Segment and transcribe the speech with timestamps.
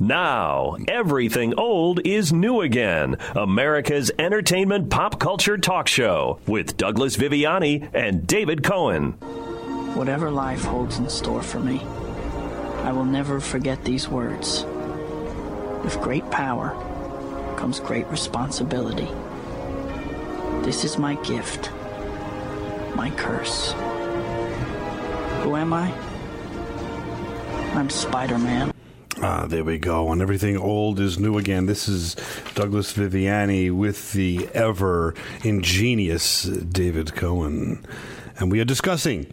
[0.00, 3.16] Now, everything old is new again.
[3.34, 9.12] America's entertainment pop culture talk show with Douglas Viviani and David Cohen.
[9.94, 11.80] Whatever life holds in store for me,
[12.84, 14.64] I will never forget these words.
[15.82, 16.70] With great power
[17.56, 19.08] comes great responsibility.
[20.64, 21.72] This is my gift,
[22.94, 23.72] my curse.
[25.42, 25.92] Who am I?
[27.74, 28.72] I'm Spider Man.
[29.20, 30.12] Ah, there we go.
[30.12, 31.66] And everything old is new again.
[31.66, 32.14] This is
[32.54, 37.84] Douglas Viviani with the ever ingenious David Cohen.
[38.38, 39.32] And we are discussing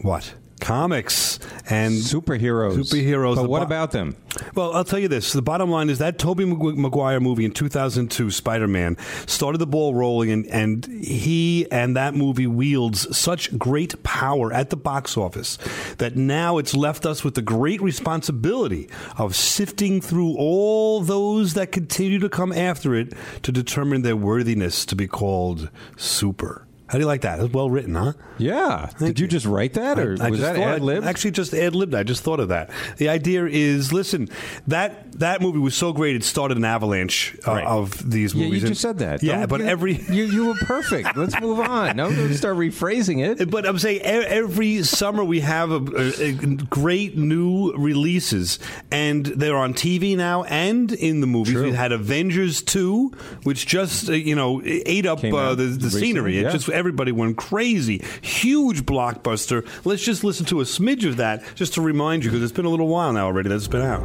[0.00, 0.32] what?
[0.60, 1.38] Comics
[1.68, 2.76] and superheroes.
[2.78, 3.36] Superheroes.
[3.36, 4.16] But what bo- about them?
[4.54, 5.32] Well, I'll tell you this.
[5.32, 9.94] The bottom line is that Tobey Mag- Maguire movie in 2002, Spider-Man, started the ball
[9.94, 15.58] rolling, and, and he and that movie wields such great power at the box office
[15.98, 18.88] that now it's left us with the great responsibility
[19.18, 24.84] of sifting through all those that continue to come after it to determine their worthiness
[24.86, 26.65] to be called super.
[26.88, 27.40] How do you like that?
[27.40, 28.12] It's well written, huh?
[28.38, 28.90] Yeah.
[28.98, 31.04] Did you, just write that, or I was just that thought- ad lib?
[31.04, 31.94] Actually, just ad libbed.
[31.96, 32.70] I just thought of that.
[32.98, 34.28] The idea is, listen,
[34.68, 36.14] that that movie was so great.
[36.14, 37.66] It started an avalanche uh, Right.
[37.66, 38.62] of these Yeah, movies.
[38.62, 39.22] you And- just said that.
[39.22, 39.94] Yeah, Don't- but you- every.
[40.10, 41.16] you you were perfect.
[41.16, 41.96] Let's move on.
[41.96, 43.50] No, don't start rephrasing it.
[43.50, 48.58] But I'm saying e- every summer we have a, a- a great new releases,
[48.92, 51.54] and they're on TV now and in the movies.
[51.56, 53.12] We had Avengers two,
[53.42, 56.38] which just uh, you know ate up Came uh, out the, the recently, scenery.
[56.38, 56.50] It yeah.
[56.52, 58.02] just everybody went crazy.
[58.20, 59.66] Huge blockbuster.
[59.84, 62.66] Let's just listen to a smidge of that just to remind you because it's been
[62.66, 64.02] a little while now already that it's been out.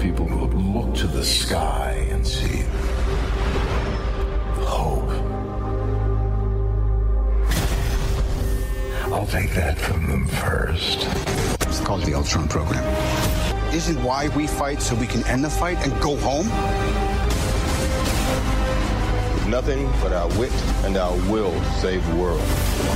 [0.00, 2.62] People will look to the sky and see
[4.64, 5.10] hope.
[9.12, 11.08] I'll take that from them first.
[11.62, 12.84] It's called the Ultron program.
[13.74, 16.46] Isn't why we fight so we can end the fight and go home?
[19.48, 20.52] With nothing but our wit
[20.84, 22.42] and our will to save the world.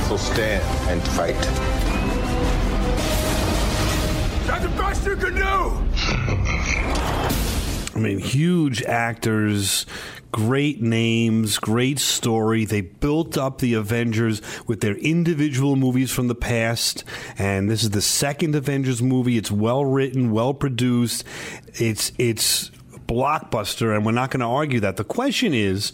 [0.07, 1.33] So stand and fight.
[4.45, 5.43] That's the best you can do!
[7.95, 9.87] I mean, huge actors,
[10.31, 12.65] great names, great story.
[12.65, 17.03] They built up the Avengers with their individual movies from the past,
[17.35, 19.39] and this is the second Avengers movie.
[19.39, 21.23] It's well written, well produced.
[21.73, 22.69] It's it's
[23.07, 24.97] blockbuster, and we're not going to argue that.
[24.97, 25.93] The question is.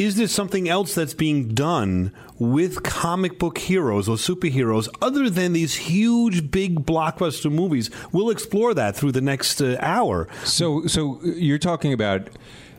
[0.00, 5.52] Is there something else that's being done with comic book heroes or superheroes other than
[5.52, 7.90] these huge, big blockbuster movies?
[8.10, 10.26] We'll explore that through the next uh, hour.
[10.42, 12.30] So, so you're talking about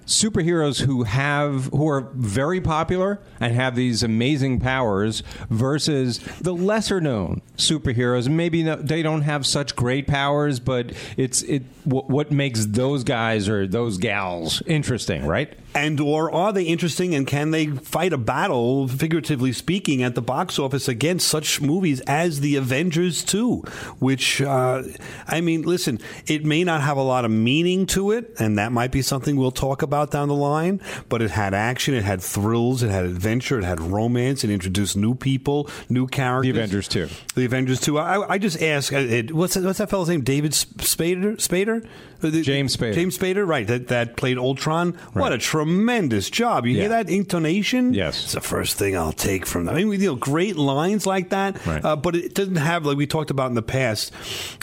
[0.07, 6.99] superheroes who have who are very popular and have these amazing powers versus the lesser
[6.99, 13.03] known superheroes maybe they don't have such great powers but it's it what makes those
[13.03, 18.13] guys or those gals interesting right and or are they interesting and can they fight
[18.13, 23.57] a battle figuratively speaking at the box office against such movies as the avengers 2
[23.99, 24.83] which uh,
[25.27, 28.71] i mean listen it may not have a lot of meaning to it and that
[28.71, 32.21] might be something we'll talk about down the line but it had action it had
[32.21, 36.87] thrills it had adventure it had romance it introduced new people new characters the avengers
[36.87, 40.09] 2 the avengers 2 i, I just ask uh, it, what's that, what's that fellow's
[40.09, 41.87] name david spader spader
[42.29, 42.93] James Spader.
[42.93, 43.65] James Spader, right?
[43.65, 44.93] That that played Ultron.
[45.13, 46.65] What a tremendous job!
[46.65, 46.79] You Yeah.
[46.81, 47.93] hear that intonation?
[47.93, 48.23] Yes.
[48.23, 49.75] it's the first thing I'll take from them.
[49.75, 51.63] I mean, you know, great lines like that.
[51.65, 51.83] Right.
[51.83, 54.11] Uh, but it doesn't have like we talked about in the past,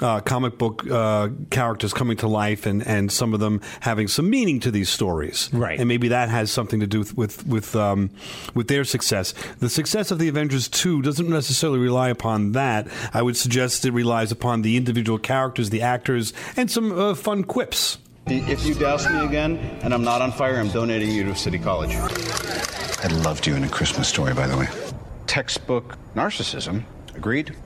[0.03, 4.29] uh, comic book uh, characters coming to life and and some of them having some
[4.31, 5.49] meaning to these stories.
[5.53, 5.79] Right.
[5.79, 8.11] And maybe that has something to do with with with, um,
[8.55, 9.35] with their success.
[9.61, 12.89] The success of the Avengers two doesn't necessarily rely upon that.
[13.15, 17.45] I would suggest it relies upon the individual characters, the actors, and some uh, fun
[17.45, 17.99] quips.
[18.31, 21.59] If you douse me again and I'm not on fire, I'm donating you to City
[21.59, 21.95] College.
[21.95, 24.69] I loved you in A Christmas Story, by the way.
[25.27, 26.85] Textbook narcissism.
[27.15, 27.57] Agreed?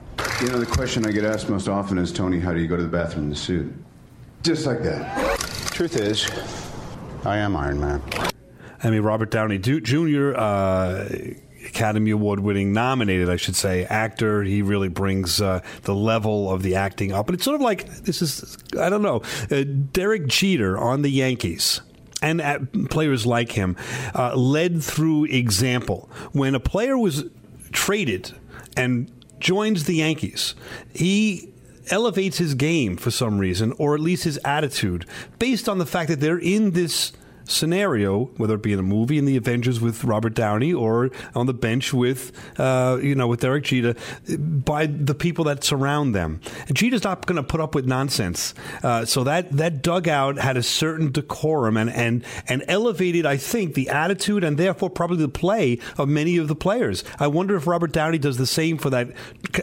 [0.41, 2.77] You know, the question I get asked most often is, Tony, how do you go
[2.77, 3.73] to the bathroom in the suit?
[4.41, 5.37] Just like that.
[5.73, 6.29] Truth is,
[7.25, 8.01] I am Iron Man.
[8.83, 11.09] I mean, Robert Downey Jr., uh,
[11.65, 14.43] Academy Award winning, nominated, I should say, actor.
[14.43, 17.27] He really brings uh, the level of the acting up.
[17.27, 19.21] And it's sort of like, this is, I don't know,
[19.51, 21.81] uh, Derek Jeter on the Yankees.
[22.21, 23.75] And uh, players like him
[24.15, 26.09] uh, led through example.
[26.31, 27.25] When a player was
[27.71, 28.33] traded
[28.77, 30.55] and joins the Yankees,
[30.93, 31.53] he
[31.89, 35.05] elevates his game for some reason, or at least his attitude,
[35.37, 37.11] based on the fact that they're in this
[37.45, 41.45] scenario, whether it be in a movie in the Avengers with Robert Downey or on
[41.45, 43.95] the bench with, uh, you know, with Derek Jeter,
[44.37, 46.41] by the people that surround them.
[46.67, 48.53] And Jeter's not going to put up with nonsense.
[48.81, 53.73] Uh, so that that dugout had a certain decorum and and and elevated, I think,
[53.73, 57.03] the attitude and therefore probably the play of many of the players.
[57.19, 59.11] I wonder if Robert Downey does the same for that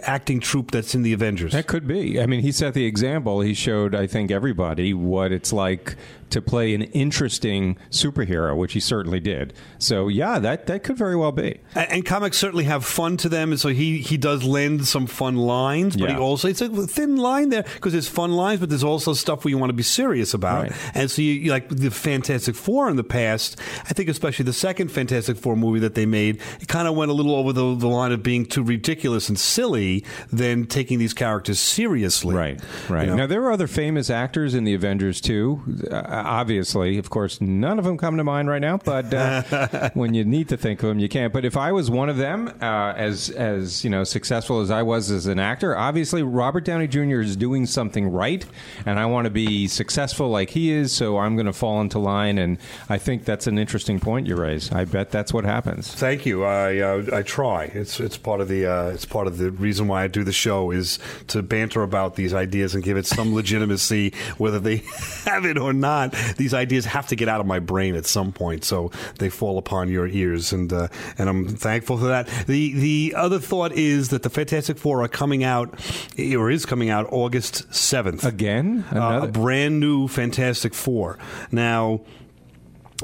[0.03, 1.53] acting troupe that's in the Avengers.
[1.53, 2.21] That could be.
[2.21, 3.41] I mean, he set the example.
[3.41, 5.97] He showed, I think, everybody what it's like
[6.31, 9.53] to play an interesting superhero, which he certainly did.
[9.79, 11.61] So yeah, that that could very well be.
[11.75, 15.07] And, and comics certainly have fun to them, and so he he does lend some
[15.07, 16.17] fun lines, but Yeah.
[16.17, 19.45] he also it's a thin line there because there's fun lines, but there's also stuff
[19.45, 20.63] where you want to be serious about.
[20.65, 20.73] Right.
[20.95, 23.59] And so you, you like the Fantastic Four in the past.
[23.85, 27.11] I think especially the second Fantastic Four movie that they made, it kind of went
[27.11, 31.15] a little over the, the line of being too ridiculous and silly than taking these
[31.15, 32.35] characters seriously.
[32.35, 33.03] Right, right.
[33.05, 33.17] You know?
[33.17, 35.63] Now there are other famous actors in the Avengers too.
[35.91, 35.95] Uh,
[36.25, 38.79] obviously, of course, none of them come to mind right now.
[38.79, 41.33] But uh, when you need to think of them, you can't.
[41.33, 44.83] But if I was one of them, uh, as as you know, successful as I
[44.83, 47.21] was as an actor, obviously Robert Downey Jr.
[47.21, 48.45] is doing something right,
[48.87, 50.93] and I want to be successful like he is.
[50.93, 52.59] So I'm going to fall into line, and
[52.89, 54.73] I think that's an interesting point you raise.
[54.73, 55.93] I bet that's what happens.
[55.95, 56.45] Thank you.
[56.45, 57.65] I uh, I try.
[57.65, 60.33] It's it's part of the uh, it's part of the reason why I do the
[60.33, 64.77] show is to banter about these ideas and give it some legitimacy, whether they
[65.25, 66.10] have it or not.
[66.37, 69.59] These ideas have to get out of my brain at some point, so they fall
[69.59, 72.29] upon your ears, and uh, and I'm thankful for that.
[72.47, 75.81] The the other thought is that the Fantastic Four are coming out,
[76.19, 81.19] or is coming out August seventh Again, uh, a brand new Fantastic Four.
[81.51, 82.01] Now,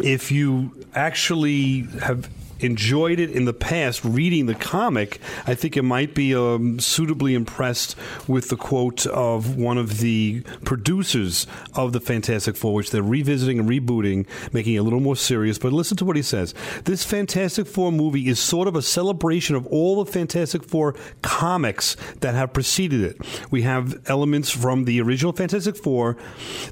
[0.03, 2.29] if you actually have
[2.61, 7.35] enjoyed it in the past reading the comic, I think it might be um, suitably
[7.35, 13.03] impressed with the quote of one of the producers of the Fantastic Four, which they're
[13.03, 15.59] revisiting and rebooting, making it a little more serious.
[15.59, 16.55] But listen to what he says.
[16.85, 21.97] This Fantastic Four movie is sort of a celebration of all the Fantastic Four comics
[22.21, 23.17] that have preceded it.
[23.51, 26.17] We have elements from the original Fantastic Four,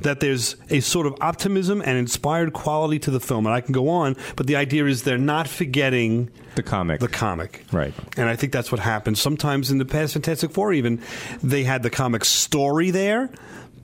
[0.01, 3.47] that there's a sort of optimism and inspired quality to the film.
[3.47, 7.01] And I can go on, but the idea is they're not Getting the comic.
[7.01, 7.65] the comic.
[7.73, 7.93] Right.
[8.17, 9.21] And I think that's what happens.
[9.21, 11.03] Sometimes in the past Fantastic Four, even,
[11.43, 13.29] they had the comic story there.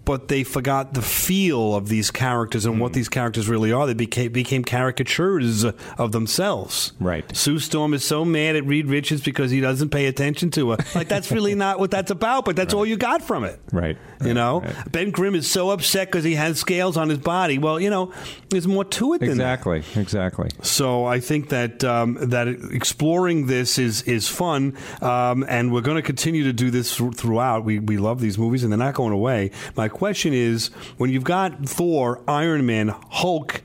[0.05, 2.81] But they forgot the feel of these characters and Hmm.
[2.81, 3.87] what these characters really are.
[3.87, 5.65] They became became caricatures
[5.99, 6.93] of themselves.
[6.99, 7.25] Right.
[7.37, 10.79] Sue Storm is so mad at Reed Richards because he doesn't pay attention to her.
[10.95, 12.45] Like that's really not what that's about.
[12.45, 13.61] But that's all you got from it.
[13.73, 13.97] Right.
[14.25, 14.91] You know, Right.
[14.93, 17.59] Ben Grimm is so upset because he has scales on his body.
[17.59, 18.13] Well, you know,
[18.49, 19.35] there's more to it than that.
[19.61, 19.83] Exactly.
[19.97, 20.49] Exactly.
[20.63, 25.97] So I think that um, that exploring this is is fun, um, and we're going
[25.97, 27.65] to continue to do this thr- throughout.
[27.65, 29.51] We we love these movies, and they're not going away.
[29.77, 33.63] My question is, when you've got Thor, Iron Man, Hulk.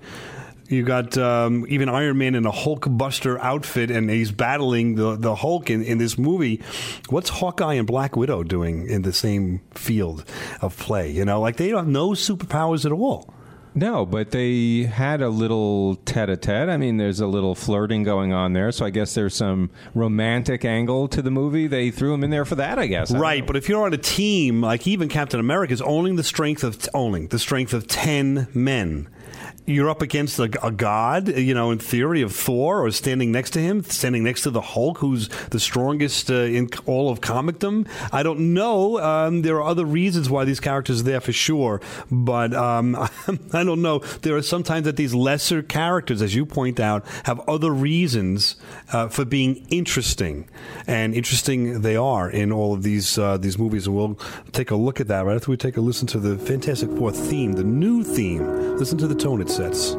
[0.67, 5.15] you've got um, even Iron Man in a Hulk Buster outfit, and he's battling the
[5.15, 6.61] the Hulk in, in this movie.
[7.09, 10.25] What's Hawkeye and Black Widow doing in the same field
[10.61, 11.11] of play?
[11.11, 13.31] You know, like they don't have no superpowers at all.
[13.77, 16.69] No, but they had a little tete-a-tete.
[16.69, 20.63] I mean, there's a little flirting going on there, so I guess there's some romantic
[20.63, 21.67] angle to the movie.
[21.67, 23.11] They threw him in there for that, I guess.
[23.11, 26.63] Right, but if you're on a team like even Captain America is owning the strength
[26.63, 29.09] of owning the strength of ten men.
[29.67, 33.51] You're up against a, a god, you know, in theory of Thor, or standing next
[33.51, 37.87] to him, standing next to the Hulk, who's the strongest uh, in all of comicdom.
[38.11, 38.99] I don't know.
[38.99, 41.81] Um, there are other reasons why these characters are there for sure,
[42.11, 42.95] but um,
[43.53, 43.99] I don't know.
[44.21, 48.55] There are sometimes that these lesser characters, as you point out, have other reasons
[48.93, 50.47] uh, for being interesting,
[50.85, 53.87] and interesting they are in all of these uh, these movies.
[53.87, 54.19] And we'll
[54.51, 57.11] take a look at that right after we take a listen to the Fantastic Four
[57.11, 58.77] theme, the new theme.
[58.77, 59.95] Listen to the tone it sets.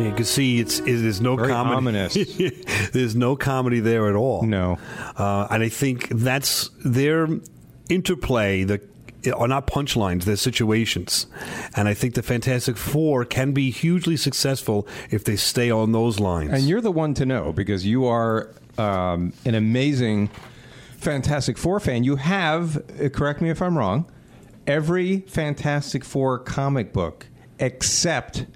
[0.00, 2.08] You can see it's it is no Very comedy.
[2.92, 4.42] There's no comedy there at all.
[4.42, 4.78] No.
[5.16, 7.28] uh, and I think that's their
[7.90, 8.64] interplay.
[8.64, 8.78] The
[9.26, 11.26] are not punchlines; they're situations,
[11.76, 16.20] and I think the Fantastic Four can be hugely successful if they stay on those
[16.20, 16.52] lines.
[16.52, 20.30] And you're the one to know because you are um, an amazing
[20.98, 22.04] Fantastic Four fan.
[22.04, 24.10] You have, uh, correct me if I'm wrong,
[24.66, 27.26] every Fantastic Four comic book
[27.58, 28.46] except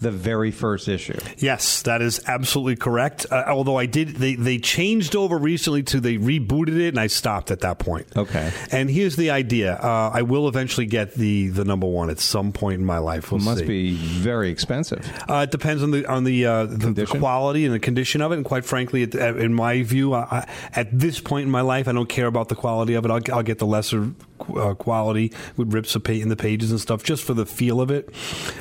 [0.00, 1.18] the very first issue.
[1.38, 3.26] Yes, that is absolutely correct.
[3.30, 7.06] Uh, although I did, they, they changed over recently to they rebooted it, and I
[7.06, 8.06] stopped at that point.
[8.16, 8.52] Okay.
[8.72, 12.52] And here's the idea: uh, I will eventually get the the number one at some
[12.52, 13.30] point in my life.
[13.30, 13.66] We'll it must see.
[13.66, 15.06] be very expensive.
[15.28, 18.32] Uh, it depends on the on the, uh, the, the quality and the condition of
[18.32, 18.36] it.
[18.36, 21.60] And quite frankly, it, uh, in my view, I, I, at this point in my
[21.60, 23.10] life, I don't care about the quality of it.
[23.10, 24.12] I'll, I'll get the lesser
[24.56, 28.08] uh, quality with rips in the pages and stuff, just for the feel of it.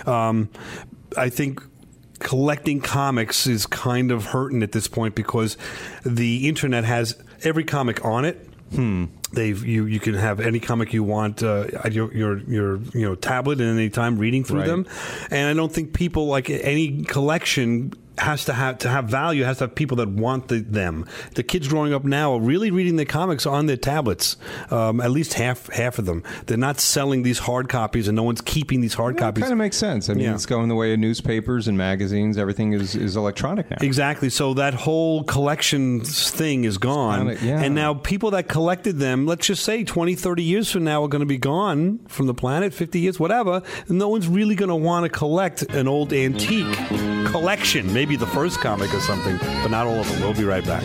[0.07, 0.49] Um,
[1.17, 1.61] I think
[2.19, 5.57] collecting comics is kind of hurting at this point because
[6.05, 8.45] the internet has every comic on it.
[8.75, 9.05] Hmm.
[9.31, 13.15] They've you you can have any comic you want uh, your, your your you know
[13.15, 14.67] tablet at any time reading through Right.
[14.67, 14.85] them,
[15.31, 19.57] and I don't think people like any collection has to have to have value has
[19.59, 21.05] to have people that want the, them.
[21.35, 24.37] The kids growing up now are really reading the comics on their tablets.
[24.69, 26.23] Um, at least half half of them.
[26.45, 29.43] They're not selling these hard copies, and no one's keeping these hard copies.
[29.43, 30.09] Kind of makes sense.
[30.09, 30.33] I mean, Yeah.
[30.35, 32.37] it's going the way of newspapers and magazines.
[32.37, 33.77] Everything is, is electronic now.
[33.81, 34.29] Exactly.
[34.29, 37.27] So that whole collections thing is gone.
[37.27, 37.61] kinda- yeah.
[37.61, 41.07] And now people that collected them, let's just say 20, 30 years from now, are
[41.07, 43.61] going to be gone from the planet, 50 years, whatever.
[43.87, 46.67] No one's really going to want to collect an old antique
[47.31, 47.93] collection.
[47.93, 50.21] Maybe the first comic or something, but not all of them.
[50.21, 50.83] We'll be right back.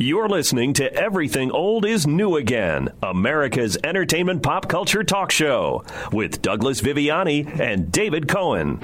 [0.00, 5.82] You're listening to Everything Old is New Again, America's entertainment pop culture talk show
[6.12, 8.78] with Douglas Viviani and David Cohen.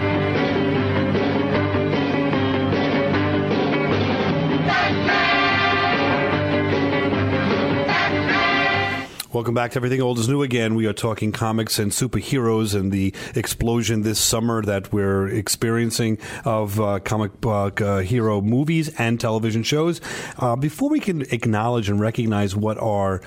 [9.34, 10.76] Welcome back to Everything Old is New Again.
[10.76, 16.80] We are talking comics and superheroes and the explosion this summer that we're experiencing of
[16.80, 20.00] uh, comic book uh, hero movies and television shows.
[20.38, 23.22] Uh, before we can acknowledge and recognize what are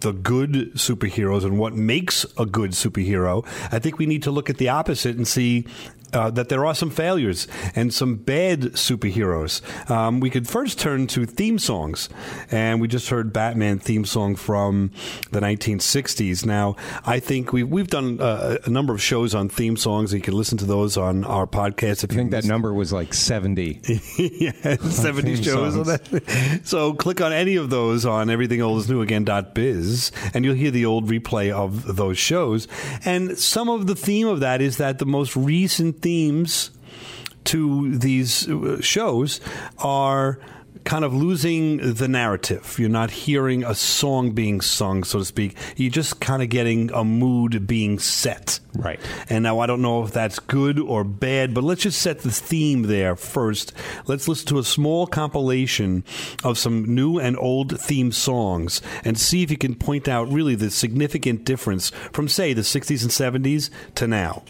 [0.00, 4.50] the good superheroes and what makes a good superhero, I think we need to look
[4.50, 5.64] at the opposite and see
[6.12, 9.62] uh, that there are some failures and some bad superheroes.
[9.90, 12.08] Um, we could first turn to theme songs,
[12.50, 14.90] and we just heard Batman theme song from
[15.30, 16.44] the 1960s.
[16.44, 20.12] Now, I think we've we've done uh, a number of shows on theme songs.
[20.12, 22.04] You can listen to those on our podcast.
[22.04, 23.80] If I think that number was like 70.
[24.18, 25.98] yeah, 70 shows.
[26.64, 31.96] So click on any of those on everythingoldisnewagain.biz and you'll hear the old replay of
[31.96, 32.68] those shows.
[33.04, 36.70] And some of the theme of that is that the most recent themes
[37.44, 39.40] to these uh, shows
[39.78, 40.38] are
[40.86, 42.76] kind of losing the narrative.
[42.78, 45.56] You're not hearing a song being sung, so to speak.
[45.76, 48.60] You're just kind of getting a mood being set.
[48.74, 49.00] Right.
[49.28, 52.30] And now I don't know if that's good or bad, but let's just set the
[52.30, 53.72] theme there first.
[54.06, 56.04] Let's listen to a small compilation
[56.44, 60.54] of some new and old theme songs and see if you can point out really
[60.54, 64.44] the significant difference from, say, the 60s and 70s to now.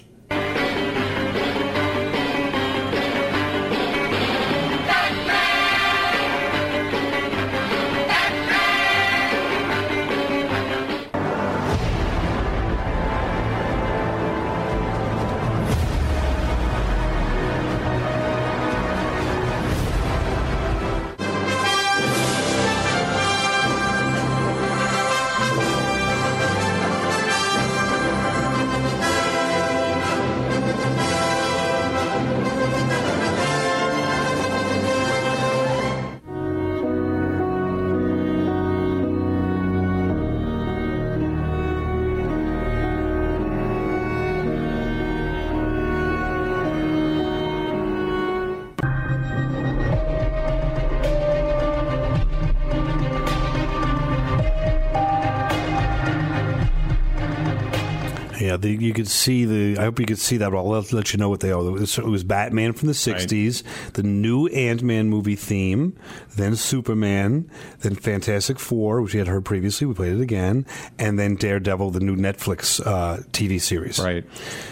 [58.41, 59.81] Yeah, the, you could see the.
[59.81, 60.53] I hope you could see that.
[60.53, 61.61] I'll let, let you know what they are.
[61.67, 63.63] It was, it was Batman from the '60s,
[63.93, 65.97] the new Ant Man movie theme,
[66.37, 67.51] then Superman,
[67.81, 69.87] then Fantastic Four, which we had heard previously.
[69.87, 70.67] We played it again,
[70.99, 73.99] and then Daredevil, the new Netflix uh, TV series.
[73.99, 74.25] Right.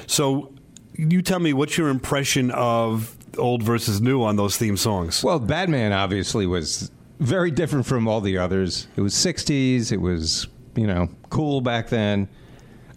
[0.07, 0.53] So,
[0.97, 5.23] you tell me what's your impression of old versus new on those theme songs?
[5.25, 6.91] Well, Batman obviously was
[7.21, 8.87] very different from all the others.
[8.97, 9.93] It was 60s.
[9.93, 12.29] It was, you know, cool back then.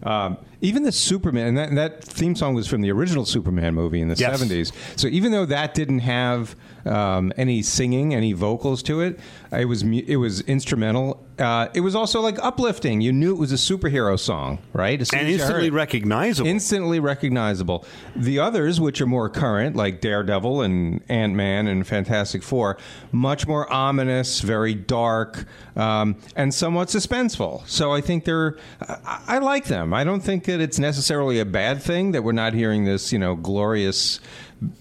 [0.04, 4.00] Um, even the Superman, and that, that theme song was from the original Superman movie
[4.01, 4.42] in the Yes.
[4.44, 4.72] 70s.
[4.96, 9.20] So even though that didn't have um, any singing, any vocals to it,
[9.51, 11.24] it was mu- it was instrumental.
[11.39, 13.00] Uh, it was also like uplifting.
[13.01, 14.94] You knew it was a superhero song, right?
[14.94, 16.50] And as you heard instantly recognizable.
[16.50, 17.86] Instantly recognizable.
[18.15, 22.77] The others, which are more current, like Daredevil and Ant Man and Fantastic Four,
[23.12, 27.67] much more ominous, very dark, um, and somewhat suspenseful.
[27.67, 28.58] So I think they're.
[28.82, 29.94] I, I like them.
[29.94, 33.20] I don't think that it's necessarily a bad thing that we're not hearing this, you
[33.20, 34.20] know, glorious,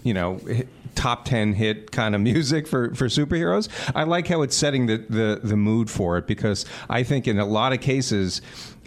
[0.04, 0.40] you know.
[0.96, 3.68] Top ten hit kind of music for, for superheroes.
[3.94, 7.38] I like how it's setting the, the, the mood for it because I think in
[7.38, 8.40] a lot of cases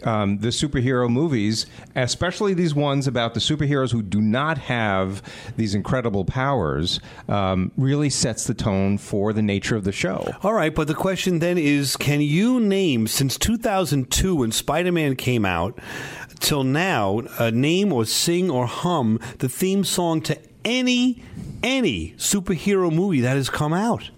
[0.03, 5.21] um, the superhero movies, especially these ones about the superheroes who do not have
[5.57, 10.31] these incredible powers, um, really sets the tone for the nature of the show.
[10.43, 15.15] All right, but the question then is can you name, since 2002 when Spider Man
[15.15, 15.77] came out,
[16.39, 21.23] till now, uh, name or sing or hum the theme song to any,
[21.63, 24.09] any superhero movie that has come out?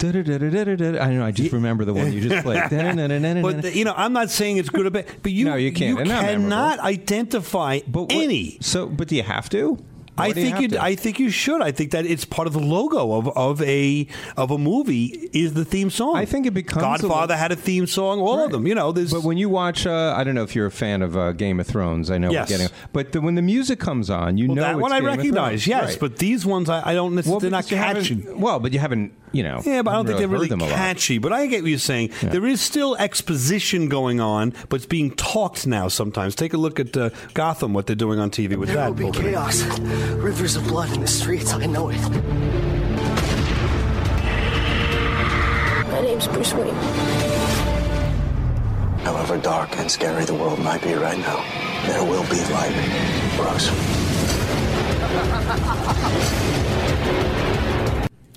[0.00, 1.24] I know.
[1.24, 2.62] I just remember the one you just played.
[2.70, 5.72] But the- you know, I'm not saying it's good or bad, but you No, you
[5.72, 5.98] can't.
[6.06, 8.58] Not cannot identify But what- any.
[8.60, 9.76] So, but do you have to?
[10.18, 10.78] I Why think you.
[10.78, 11.62] I think you should.
[11.62, 14.06] I think that it's part of the logo of, of a
[14.36, 16.16] of a movie is the theme song.
[16.16, 18.20] I think it becomes a Godfather lo- had a theme song.
[18.20, 18.66] All of them.
[18.66, 19.12] You know, there's.
[19.12, 21.60] But when you watch, uh, I don't know if you're a fan of uh, Game
[21.60, 22.10] of Thrones.
[22.10, 22.50] I know Yes.
[22.50, 24.98] we're getting, but the, when the music comes on, you well, know that one I
[25.00, 25.66] Game of recognize.
[25.66, 26.00] Yes, Right.
[26.00, 27.14] but these ones I, I don't.
[27.26, 28.32] well, they're not because you haven't- catchy.
[28.34, 29.60] Well, but you haven't, you know.
[29.64, 31.18] Yeah, but I don't think they're really really them catchy.
[31.18, 32.10] But I get what you're saying.
[32.22, 35.88] There is still exposition going on, but it's being talked now.
[35.88, 38.88] Sometimes take a look at uh, Gotham, what they're doing on TV with There that.
[38.88, 39.32] will be opening.
[39.32, 39.62] chaos.
[40.16, 41.52] Rivers of blood in the streets.
[41.52, 42.00] I know it.
[45.90, 46.74] My name's Bruce Wayne.
[49.04, 51.42] However dark and scary the world might be right now,
[51.86, 52.74] there will be light.
[53.36, 53.70] Bruce.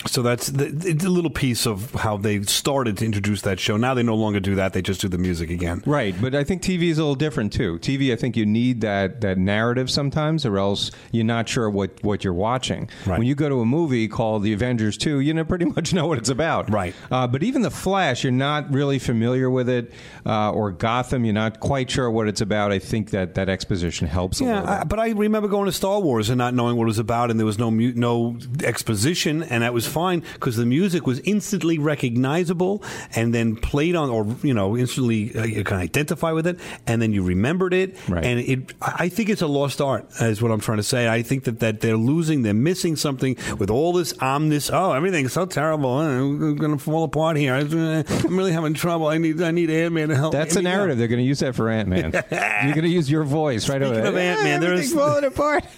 [0.07, 3.77] So that's the, it's a little piece of how they started to introduce that show.
[3.77, 5.83] Now they no longer do that; they just do the music again.
[5.85, 7.77] Right, but I think TV is a little different too.
[7.79, 12.03] TV, I think you need that that narrative sometimes, or else you're not sure what,
[12.03, 12.89] what you're watching.
[13.05, 13.19] Right.
[13.19, 16.07] When you go to a movie called The Avengers Two, you know pretty much know
[16.07, 16.69] what it's about.
[16.69, 16.95] Right.
[17.11, 19.91] Uh, but even The Flash, you're not really familiar with it,
[20.25, 22.71] uh, or Gotham, you're not quite sure what it's about.
[22.71, 24.39] I think that that exposition helps.
[24.39, 26.85] a little Yeah, I, but I remember going to Star Wars and not knowing what
[26.85, 30.65] it was about, and there was no no exposition, and that was fine because the
[30.65, 32.83] music was instantly recognizable,
[33.15, 37.01] and then played on, or you know, instantly uh, you can identify with it, and
[37.01, 38.23] then you remembered it, Right.
[38.25, 38.73] and it.
[38.81, 41.09] I I think it's a lost art, is what I'm trying to say.
[41.09, 44.69] I think that that they're losing, they're missing something with all this omnis.
[44.71, 45.95] Oh, everything's so terrible.
[45.97, 47.53] Uh, I'm going to fall apart here.
[47.55, 49.07] I- I'm really having trouble.
[49.07, 50.33] I need I need Ant Man to help.
[50.33, 50.97] That's me a narrative.
[50.97, 52.11] They're going to use that for Ant Man.
[52.31, 54.07] you're going to use your voice right Speaking away.
[54.07, 55.63] of Ant-Man, there is- falling apart.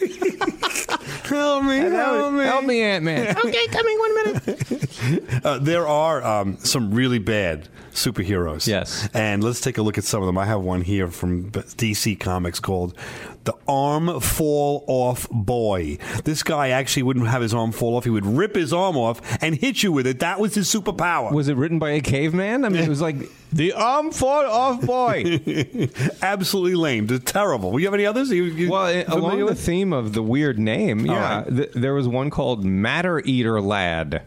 [1.23, 3.35] Help me, help me, Help me, Ant Man.
[3.37, 4.89] okay, coming one minute.
[5.43, 8.65] Uh, there are um, some really bad superheroes.
[8.65, 9.09] Yes.
[9.13, 10.37] And let's take a look at some of them.
[10.37, 12.97] I have one here from DC Comics called
[13.45, 15.97] The Arm Fall Off Boy.
[16.23, 18.05] This guy actually wouldn't have his arm fall off.
[18.05, 20.19] He would rip his arm off and hit you with it.
[20.19, 21.31] That was his superpower.
[21.33, 22.63] Was it written by a caveman?
[22.63, 23.17] I mean, it was like
[23.51, 25.41] the arm fall off boy.
[26.21, 27.07] Absolutely lame.
[27.09, 27.77] It's terrible.
[27.79, 28.29] You have any others?
[28.31, 31.47] You, you Well, it, along the theme of the weird name, All yeah, right.
[31.55, 34.21] th- there was one called Matter Eater Lad,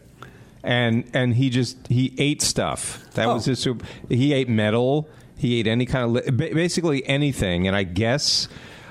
[0.63, 3.03] and and he just he ate stuff.
[3.15, 3.51] That was Oh.
[3.51, 3.85] his super.
[4.09, 5.07] He ate metal.
[5.37, 8.47] He ate any kind of li- basically anything, and I guess.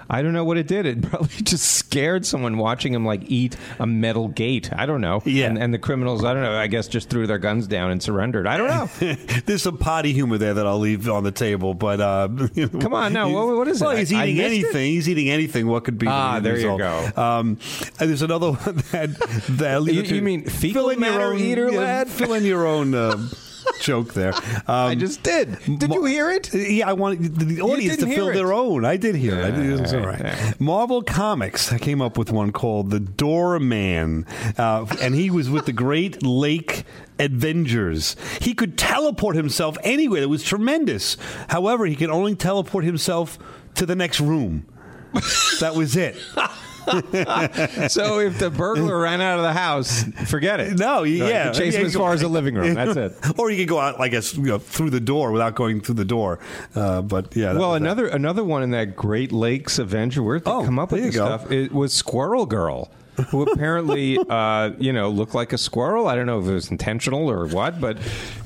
[0.09, 0.87] I don't know what it did.
[0.87, 4.71] It probably just scared someone watching him like eat a metal gate.
[4.73, 5.23] I don't know.
[5.25, 5.47] Yeah.
[5.47, 6.57] And, and the criminals, I don't know.
[6.57, 8.47] I guess just threw their guns down and surrendered.
[8.47, 9.15] I don't know.
[9.47, 12.29] There's some potty humor there that I'll leave on the table, but uh,
[12.81, 13.85] Come on, now, what- what is it?
[13.85, 14.65] Well, he's I- I eating missed it?
[14.65, 14.93] anything.
[14.93, 15.67] He's eating anything.
[15.67, 16.07] What could be?
[16.07, 17.11] the Ah, end there you go.
[17.17, 17.59] Um,
[17.99, 19.11] there's another one that
[19.51, 22.09] that You- it you mean fecal fill in your matter own, eater, yeah, lad?
[22.09, 22.95] Fill in your own.
[22.95, 23.17] Uh,
[23.81, 24.35] Joke there.
[24.35, 25.59] Um, I just did.
[25.79, 26.53] Did you hear it?
[26.55, 28.85] Yeah, I want the audience to fill their own.
[28.85, 29.45] I did hear it.
[29.45, 30.61] I did, it's all all right.
[30.61, 31.73] Marvel Comics.
[31.73, 34.27] I came up with one called the Doorman,
[34.59, 36.85] uh, and he was with the Great Lake
[37.19, 38.17] Avengers.
[38.41, 40.23] He could teleport himself anywhere.
[40.23, 41.17] It was tremendous.
[41.49, 43.39] However, he could only teleport himself
[43.75, 44.67] to the next room.
[45.61, 46.17] that was it.
[47.89, 50.79] so if the burglar ran out of the house, forget it.
[50.79, 52.75] No, Right, yeah, you chase yeah, him as far as the living room.
[52.75, 53.13] That's it.
[53.39, 55.97] or you could go out, I guess, you know, through the door without going through
[55.97, 56.39] the door.
[56.75, 57.53] Uh, but yeah.
[57.55, 57.85] Well, was that.
[57.85, 60.23] another another one in that Great Lakes Avenger.
[60.23, 61.27] Where'd they Oh, come up with this go.
[61.27, 61.51] stuff?
[61.51, 62.91] It was Squirrel Girl.
[63.31, 66.07] Who apparently, uh, you know, looked like a squirrel.
[66.09, 67.99] I don't know if it was intentional or what, but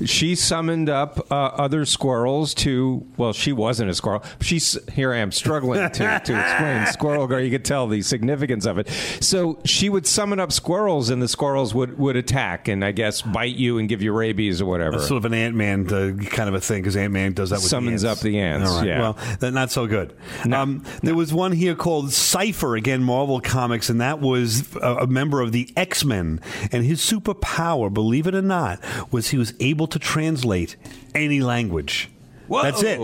[0.05, 3.05] she summoned up uh, other squirrels to.
[3.17, 4.23] Well, she wasn't a squirrel.
[4.41, 5.13] She's here.
[5.13, 7.39] I am struggling to, to explain Squirrel Girl.
[7.39, 8.87] You could tell the significance of it.
[9.19, 13.21] So she would summon up squirrels, and the squirrels would would attack and I guess
[13.21, 14.99] bite you and give you rabies or whatever.
[14.99, 17.57] Sort of an Ant Man uh, kind of a thing because Ant Man does that
[17.57, 18.19] with Summons the ants.
[18.19, 18.87] up the ants, All right.
[18.87, 18.99] yeah.
[19.41, 20.15] Well, not so good.
[20.51, 25.07] um, there was one here called Cipher, again, Marvel Comics, and that was a, a
[25.07, 26.39] member of the X Men.
[26.71, 28.79] And his superpower, believe it or not,
[29.11, 30.75] was he was able to translate
[31.15, 32.09] any language.
[32.49, 32.99] That's it.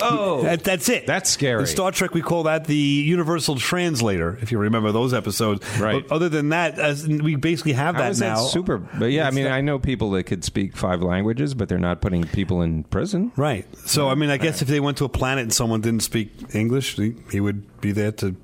[0.00, 0.42] Oh.
[0.42, 1.08] That- that's it.
[1.08, 1.62] That's scary.
[1.62, 5.66] In Star Trek, we call that the Universal Translator, if you remember those episodes.
[5.80, 6.06] Right.
[6.06, 8.42] But other than that, as we basically have How that now.
[8.44, 8.78] that super?
[8.78, 11.80] But yeah, I mean, that- I know people that could speak five languages, but they're
[11.80, 13.32] not putting people in prison.
[13.34, 13.66] Right.
[13.88, 16.54] So, I mean, I guess if they went to a planet and someone didn't speak
[16.54, 18.36] English, he, he would be there to.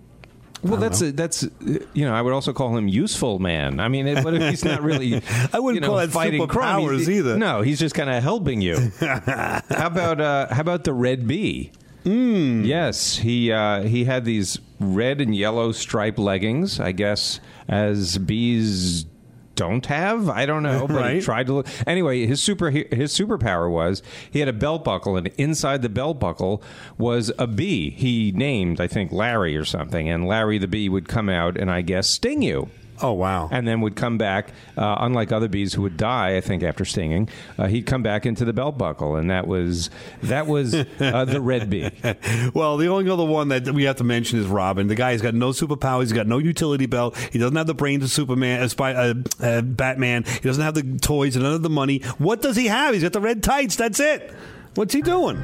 [0.62, 1.08] Well, that's know.
[1.08, 3.80] a, that's you know, I would also call him useful man.
[3.80, 5.20] I mean, it, but if he's not really,
[5.52, 6.80] I wouldn't you know, call that fighting crime.
[6.80, 7.36] superpowers either.
[7.36, 8.92] No, he's just kind of helping you.
[9.00, 11.72] how about uh, how about the red bee?
[12.04, 12.64] Hmm.
[12.64, 16.78] Yes, he uh, he had these red and yellow striped leggings.
[16.80, 19.04] I guess as bees
[19.54, 20.28] don't have.
[20.28, 21.54] I don't know, but he tried to.
[21.54, 21.66] Look.
[21.86, 26.18] Anyway, his super his superpower was he had a belt buckle, and inside the belt
[26.18, 26.62] buckle
[26.98, 27.90] was a bee.
[27.90, 31.70] He named, I think, Larry or something, and Larry the bee would come out and
[31.70, 32.70] I guess sting you.
[33.00, 33.48] Oh wow!
[33.50, 34.50] And then would come back.
[34.76, 37.28] Uh, unlike other bees who would die, I think after stinging,
[37.58, 39.90] uh, he'd come back into the belt buckle, and that was
[40.22, 41.90] that was uh, the red bee.
[42.54, 44.86] Well, the only other one that we have to mention is Robin.
[44.86, 46.02] The guy's got no superpowers.
[46.02, 47.16] He's got no utility belt.
[47.32, 50.24] He doesn't have the brains of Superman, uh, Spy, uh, uh, Batman.
[50.24, 52.00] He doesn't have the toys and none of the money.
[52.18, 52.94] What does he have?
[52.94, 53.76] He's got the red tights.
[53.76, 54.32] That's it.
[54.74, 55.40] What's he doing?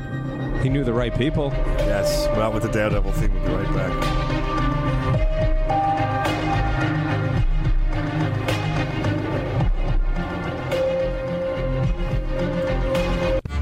[0.62, 1.50] He knew the right people.
[1.78, 2.26] Yes.
[2.36, 4.27] Well, with the Daredevil thing, we'll be right back.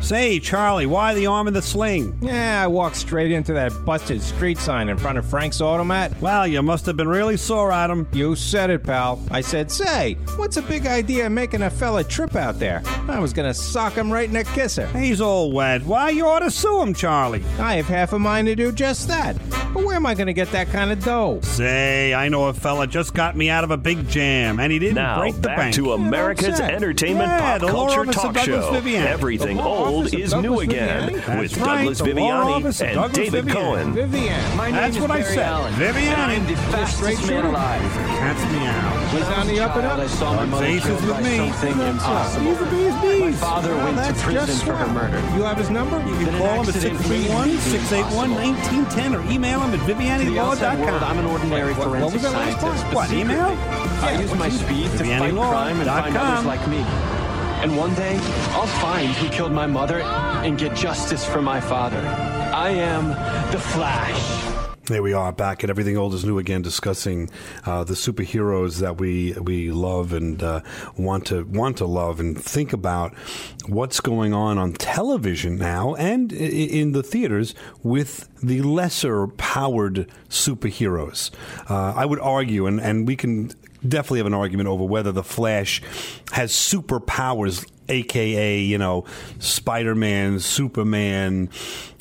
[0.07, 2.16] Say, Charlie, why the arm in the sling?
[2.23, 6.21] Yeah, I walked straight into that busted street sign in front of Frank's Automat.
[6.21, 8.07] Well, you must have been really sore at him.
[8.12, 9.21] You said it, pal.
[9.33, 12.83] I said, say, what's a big idea making a fella trip out there?
[13.09, 14.87] I was gonna sock him right in the kisser.
[14.97, 15.83] He's all wet.
[15.83, 17.42] Why, you ought to sue him, Charlie.
[17.59, 19.37] I have half a mind to do just that.
[19.75, 21.40] But where am I gonna get that kind of dough?
[21.42, 24.79] Say, I know a fella just got me out of a big jam, and he
[24.79, 25.75] didn't Now, break the back bank.
[25.75, 26.75] to America's upset.
[26.75, 28.73] entertainment Yeah, pop the culture office of talk show.
[28.73, 29.05] Viviani.
[29.07, 31.40] Everything The law old is Douglas new again Viviani?
[31.40, 33.52] With right, Douglas Viviani and Douglas David Viviani.
[33.52, 33.92] Cohen.
[33.94, 34.56] Vivian.
[34.56, 35.46] My That's name what I is Barry said.
[35.46, 35.74] Allen.
[35.74, 36.37] Viviani.
[36.37, 37.48] and I'm the straight fastest man shooter.
[37.48, 37.82] alive.
[38.20, 39.09] Cat's meow.
[39.16, 39.98] He's on the up and up.
[39.98, 41.37] I saw my mother Faces killed with by me.
[41.37, 42.46] something impossible.
[42.46, 43.20] He's a bee's bees.
[43.20, 45.18] My father Well, went to prison for her murder.
[45.37, 45.96] You have his number?
[45.98, 49.87] You can call him at accident 631 made anything 681 1910 or email him at
[49.87, 49.94] To
[50.30, 52.94] the outside world, I'm an ordinary What- what forensic was that last scientist.
[52.94, 53.56] What, email?
[54.02, 56.85] I use my speed to fight crime and find others like me.
[57.62, 58.16] And one day,
[58.51, 61.99] I'll find who killed my mother and get justice for my father.
[61.99, 63.09] I am
[63.51, 64.53] the Flash.
[64.85, 67.29] There we are, back at Everything Old is New again, discussing
[67.64, 70.61] uh, the superheroes that we we love and uh,
[70.97, 73.12] want to want to love, and think about
[73.66, 81.33] what's going on on television now and in the theaters with the lesser powered superheroes.
[81.69, 83.51] Uh, I would argue, and, and we can
[83.87, 85.83] definitely have an argument over whether the Flash
[86.33, 89.05] has superpowers aka you know
[89.38, 91.51] Spider-Man, Superman,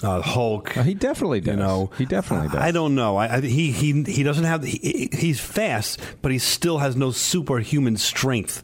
[0.04, 0.78] uh, Hulk.
[0.78, 1.56] Uh, he definitely does.
[1.56, 2.58] You know, He definitely does.
[2.58, 3.18] I don't know.
[3.18, 4.64] I, I, he he he doesn't have.
[4.64, 8.64] He, he's fast, but he still has no superhuman strength.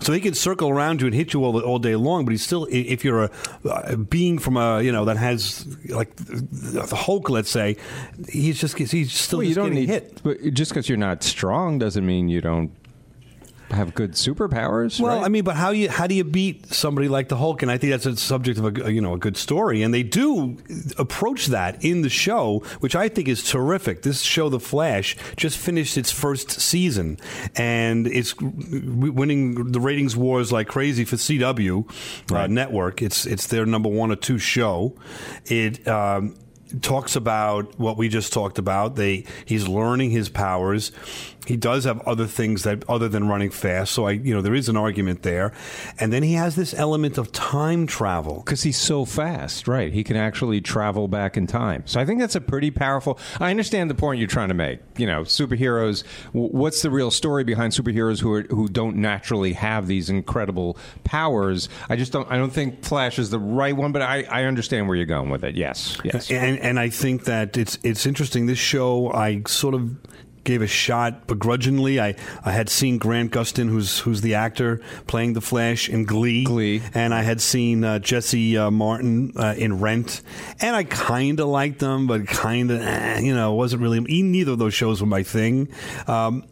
[0.00, 2.24] So he can circle around you and hit you all, all day long.
[2.24, 3.30] But he's still, if you're a,
[3.64, 7.76] a being from a you know that has like the Hulk, let's say,
[8.28, 10.20] he's just he's still Well, you just don't getting need hit.
[10.22, 12.70] But just because you're not strong doesn't mean you don't
[13.70, 15.00] have good superpowers.
[15.00, 15.24] Well, right?
[15.24, 17.62] I mean, but how you how do you beat somebody like the Hulk?
[17.62, 20.02] And I think that's a subject of a you know a good story, and they
[20.02, 20.56] do
[20.98, 24.02] approach that in the show, which I think is terrific.
[24.02, 27.18] This show, The Flash, just finished its first season,
[27.56, 33.02] and it's winning the ratings wars like crazy for CW uh, network.
[33.02, 34.94] It's it's their number one or two show.
[35.46, 35.86] It.
[35.88, 36.36] Um,
[36.82, 38.96] talks about what we just talked about.
[38.96, 40.92] They he's learning his powers.
[41.46, 43.92] He does have other things that other than running fast.
[43.92, 45.52] So I, you know, there is an argument there.
[46.00, 48.42] And then he has this element of time travel.
[48.44, 49.92] because he's so fast, right?
[49.92, 51.84] He can actually travel back in time.
[51.86, 53.16] So I think that's a pretty powerful.
[53.38, 54.80] I understand the point you're trying to make.
[54.96, 56.02] You know, superheroes.
[56.32, 60.76] w- What's the real story behind superheroes who are, who don't naturally have these incredible
[61.04, 61.68] powers?
[61.88, 62.28] I just don't.
[62.28, 65.30] I don't think Flash is the right one, but I, I understand where you're going
[65.30, 65.54] with it.
[65.54, 66.28] Yes, yes.
[66.30, 68.46] And and I think that it's it's interesting.
[68.46, 69.96] This show, I sort of
[70.46, 72.00] gave a shot begrudgingly.
[72.00, 72.14] I,
[72.44, 76.82] I had seen Grant Gustin, who's who's the actor playing the Flash in Glee, Glee,
[76.94, 80.22] and I had seen uh, Jesse uh, Martin uh, in Rent,
[80.60, 84.00] and I kind of liked them, but kind of eh, you know wasn't really.
[84.00, 85.68] Neither of those shows were my thing.
[86.06, 86.44] Um,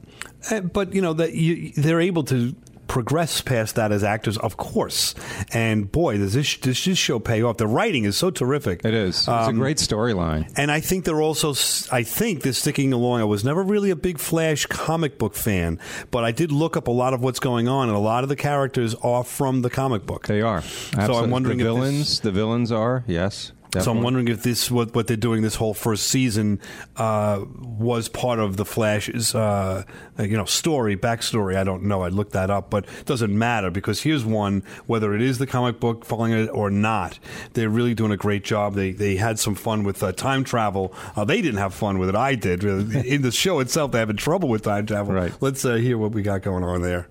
[0.50, 2.54] eh, but you know that you, they're able to
[2.86, 5.14] progress past that as actors, of course.
[5.52, 7.56] And boy, does this does this show pay off?
[7.56, 8.84] The writing is so terrific.
[8.84, 9.16] It is.
[9.20, 10.52] It's Um, a great storyline.
[10.56, 11.50] And I think they're also,
[11.92, 13.20] I think they're sticking along.
[13.20, 15.78] I was never really a big Flash comic book fan,
[16.10, 18.28] but I did look up a lot of what's going on, and a lot of
[18.28, 20.26] the characters are from the comic book.
[20.26, 20.62] They are.
[20.62, 22.20] So I'm wondering the if this- villains.
[22.20, 23.52] the villains are yes.
[23.82, 26.60] So I'm wondering if this what what they're doing this whole first season
[26.96, 29.84] uh, was part of the Flash's uh,
[30.18, 31.56] you know story backstory.
[31.56, 32.02] I don't know.
[32.02, 35.46] I looked that up, but it doesn't matter because here's one whether it is the
[35.46, 37.18] comic book following it or not.
[37.54, 38.74] They're really doing a great job.
[38.74, 40.94] They they had some fun with uh, time travel.
[41.16, 42.14] Uh, they didn't have fun with it.
[42.16, 42.64] I did.
[42.64, 45.14] In the show itself, they're having trouble with time travel.
[45.14, 45.32] Right.
[45.40, 47.08] Let's uh, hear what we got going on there.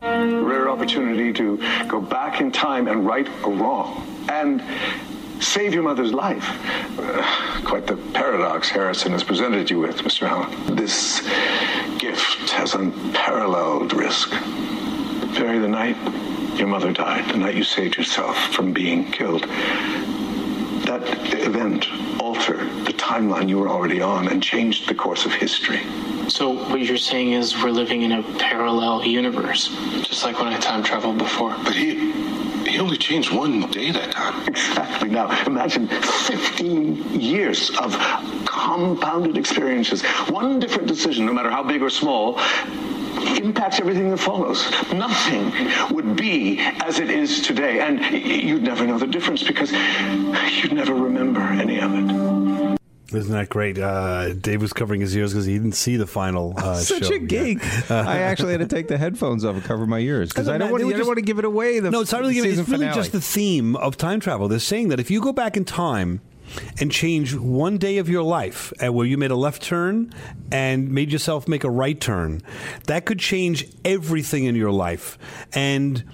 [0.00, 1.56] rare opportunity to
[1.88, 4.62] go back in time and right a wrong and
[5.40, 6.46] save your mother's life.
[6.98, 10.28] Uh, quite the paradox Harrison has presented you with, Mr.
[10.28, 10.76] Allen.
[10.76, 11.20] This
[11.98, 14.32] gift has unparalleled risk.
[15.32, 15.96] Very the night
[16.58, 19.42] your mother died, the night you saved yourself from being killed,
[20.88, 21.02] that
[21.34, 21.86] event
[22.20, 25.80] altered the timeline you were already on and changed the course of history.
[26.28, 29.68] So what you're saying is we're living in a parallel universe,
[30.02, 31.54] just like when I time traveled before.
[31.64, 32.12] But he
[32.68, 34.46] he only changed one day that time.
[34.46, 35.08] Exactly.
[35.08, 37.92] Now imagine 15 years of
[38.46, 40.02] compounded experiences.
[40.28, 42.38] One different decision, no matter how big or small,
[43.36, 44.70] impacts everything that follows.
[44.92, 45.52] Nothing
[45.94, 50.94] would be as it is today, and you'd never know the difference because you'd never
[50.94, 52.37] remember any of it.
[53.10, 53.78] Isn't that great?
[53.78, 57.14] Uh, Dave was covering his ears because he didn't see the final uh, Such show.
[57.14, 57.58] a geek.
[57.90, 60.70] I actually had to take the headphones off and cover my ears because I don't
[60.70, 60.86] want to.
[60.86, 61.80] were I don't just- want to give it away.
[61.80, 62.34] The no, it's not really.
[62.34, 62.94] Giving, it's really finale.
[62.94, 64.46] just the theme of time travel.
[64.48, 66.20] They're saying that if you go back in time
[66.80, 70.12] and change one day of your life, uh, where you made a left turn
[70.52, 72.42] and made yourself make a right turn,
[72.88, 75.16] that could change everything in your life.
[75.54, 76.04] And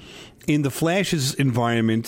[0.46, 2.06] in the Flash's environment,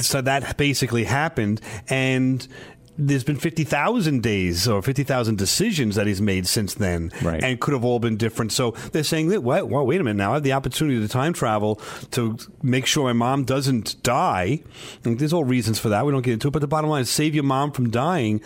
[0.00, 2.46] so that basically happened, and.
[2.98, 7.12] There's been 50,000 days or 50,000 decisions that he's made since then.
[7.22, 7.42] Right.
[7.44, 8.52] And could have all been different.
[8.52, 10.30] So they're saying that, well, well, wait a minute now.
[10.30, 11.76] I have the opportunity to time travel
[12.12, 14.62] to make sure my mom doesn't die.
[15.04, 16.06] And there's all reasons for that.
[16.06, 16.52] We don't get into it.
[16.52, 18.40] But the bottom line is save your mom from dying.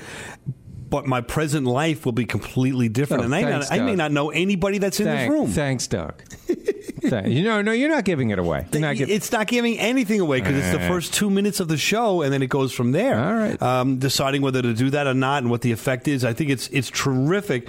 [0.89, 3.23] But my present life will be completely different.
[3.23, 5.49] Oh, and I, thanks, not, I may not know anybody that's in Thank- this room.
[5.49, 6.21] Thanks, Doug.
[7.03, 8.67] You know, no, you're not giving it away.
[8.73, 9.15] You're not giving.
[9.15, 12.33] it's not giving anything away because it's the first two minutes of the show, and
[12.33, 13.19] then it goes from there.
[13.19, 16.25] All right, um, deciding whether to do that or not, and what the effect is.
[16.25, 17.69] I think it's it's terrific.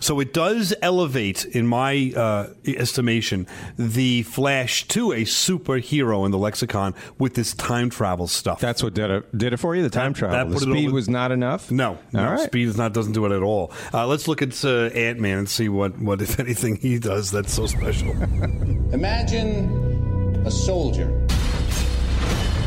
[0.00, 3.46] So it does elevate, in my uh, estimation,
[3.78, 8.60] the Flash to a superhero in the lexicon with this time travel stuff.
[8.60, 9.82] That's what did it did it for you.
[9.82, 10.52] The time travel.
[10.52, 11.70] put the it speed over- was not enough.
[11.70, 12.40] No, no, All right.
[12.40, 13.72] speed is not doesn't do it at all.
[13.94, 17.30] Uh, let's look at uh, Ant Man and see what, what if anything he does
[17.30, 18.14] that's so special.
[18.92, 21.26] Imagine a soldier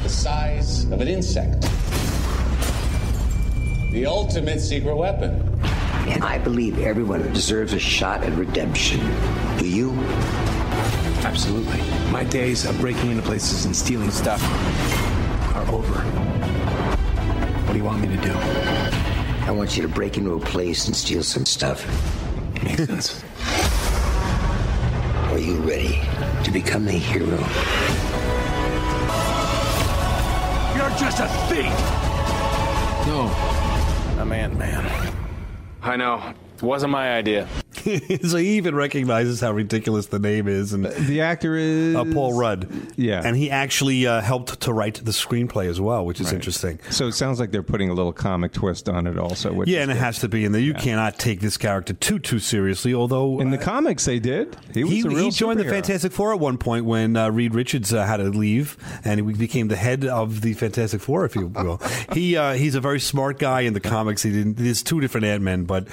[0.03, 1.61] the size of an insect.
[3.91, 5.33] The ultimate secret weapon.
[6.07, 8.99] And I believe everyone deserves a shot at redemption.
[9.59, 9.91] Do you?
[11.23, 11.79] Absolutely.
[12.11, 14.41] My days of breaking into places and stealing stuff
[15.55, 15.99] are over.
[17.65, 18.33] What do you want me to do?
[19.45, 21.85] I want you to break into a place and steal some stuff.
[22.63, 23.23] Makes sense.
[25.49, 25.99] Are you ready
[26.43, 27.25] to become a hero?
[30.75, 31.73] You're just a thief!
[33.07, 33.31] No,
[34.19, 34.85] I'm Ant Man.
[35.81, 36.35] I know.
[36.55, 37.47] It wasn't my idea.
[38.27, 42.33] so he even recognizes how ridiculous the name is, and the actor is uh, Paul
[42.33, 42.67] Rudd.
[42.95, 43.21] Yeah.
[43.23, 46.35] and he actually uh, helped to write the screenplay as well, which is Right.
[46.35, 46.79] interesting.
[46.89, 49.53] So it sounds like they're putting a little comic twist on it, also.
[49.53, 50.61] Which yeah, and it has to be in there.
[50.61, 52.93] You cannot take this character too too seriously.
[52.93, 55.69] Although in the comics they did, he was he, he joined the.
[55.69, 59.33] Fantastic Four at one point when uh, Reed Richards uh, had to leave, and he
[59.33, 61.79] became the head of the Fantastic Four, if you will.
[62.13, 64.23] he uh, he's a very smart guy in the comics.
[64.23, 64.57] He didn't.
[64.57, 65.87] There's two different Ant Men, but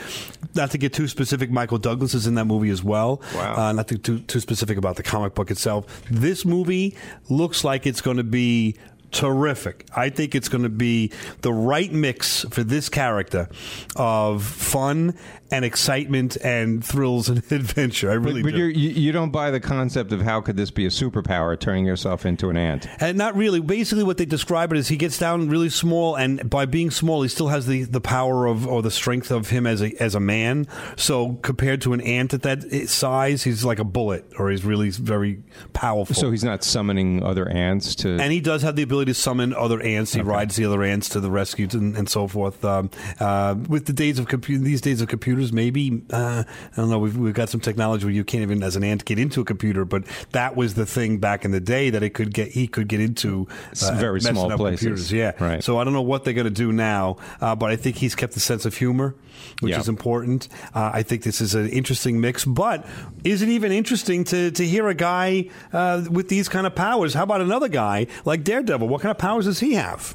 [0.55, 1.51] not to get too specific.
[1.51, 3.21] Michael Douglas is in that movie as well.
[3.35, 3.57] Wow.
[3.57, 6.03] Uh, not to too too specific about the comic book itself.
[6.11, 6.97] This movie
[7.29, 8.77] looks like it's going to be
[9.17, 9.87] terrific.
[9.97, 13.49] I think it's going to be the right mix for this character
[13.97, 15.17] of fun
[15.51, 18.11] and excitement and thrills and adventure.
[18.11, 18.59] I really but do.
[18.59, 21.87] you're, you you don't buy the concept of how could this be a superpower, turning
[21.87, 22.89] yourself into an ant.
[23.01, 23.61] And not really.
[23.61, 27.23] Basically, what they describe it is he gets down really small, and by being small,
[27.23, 30.15] he still has the, the power of or the strength of him as a as
[30.15, 30.67] a man.
[30.97, 34.65] So compared to an ant at that eh, size, he's like a bullet, or he's
[34.65, 36.15] really very powerful.
[36.15, 38.19] So he's not summoning other ants to.
[38.21, 40.13] and he does have the ability to summon other ants.
[40.15, 42.65] He rides the other ants to the rescue and, and so forth.
[42.65, 42.91] Um,
[43.21, 46.99] uh, with the days of compu- these days of computers, maybe uh, I don't know.
[46.99, 49.45] We've, we've got some technology where you can't even, as an ant, get into a
[49.45, 49.85] computer.
[49.85, 52.49] But that was the thing back in the day that it could get.
[52.49, 53.49] He could get into
[53.83, 54.81] uh, very small places.
[54.81, 55.13] Computers.
[55.13, 55.63] Yeah, Right.
[55.65, 58.15] So I don't know what they're going to do now, uh, but I think he's
[58.15, 59.15] kept the sense of humor,
[59.61, 59.81] which Yeah.
[59.81, 60.49] is important.
[60.75, 62.45] Uh, I think this is an interesting mix.
[62.45, 62.87] But
[63.25, 67.15] is it even interesting to to hear a guy uh, with these kind of powers?
[67.15, 68.86] How about another guy like Daredevil?
[68.87, 70.15] What kind of powers does he have?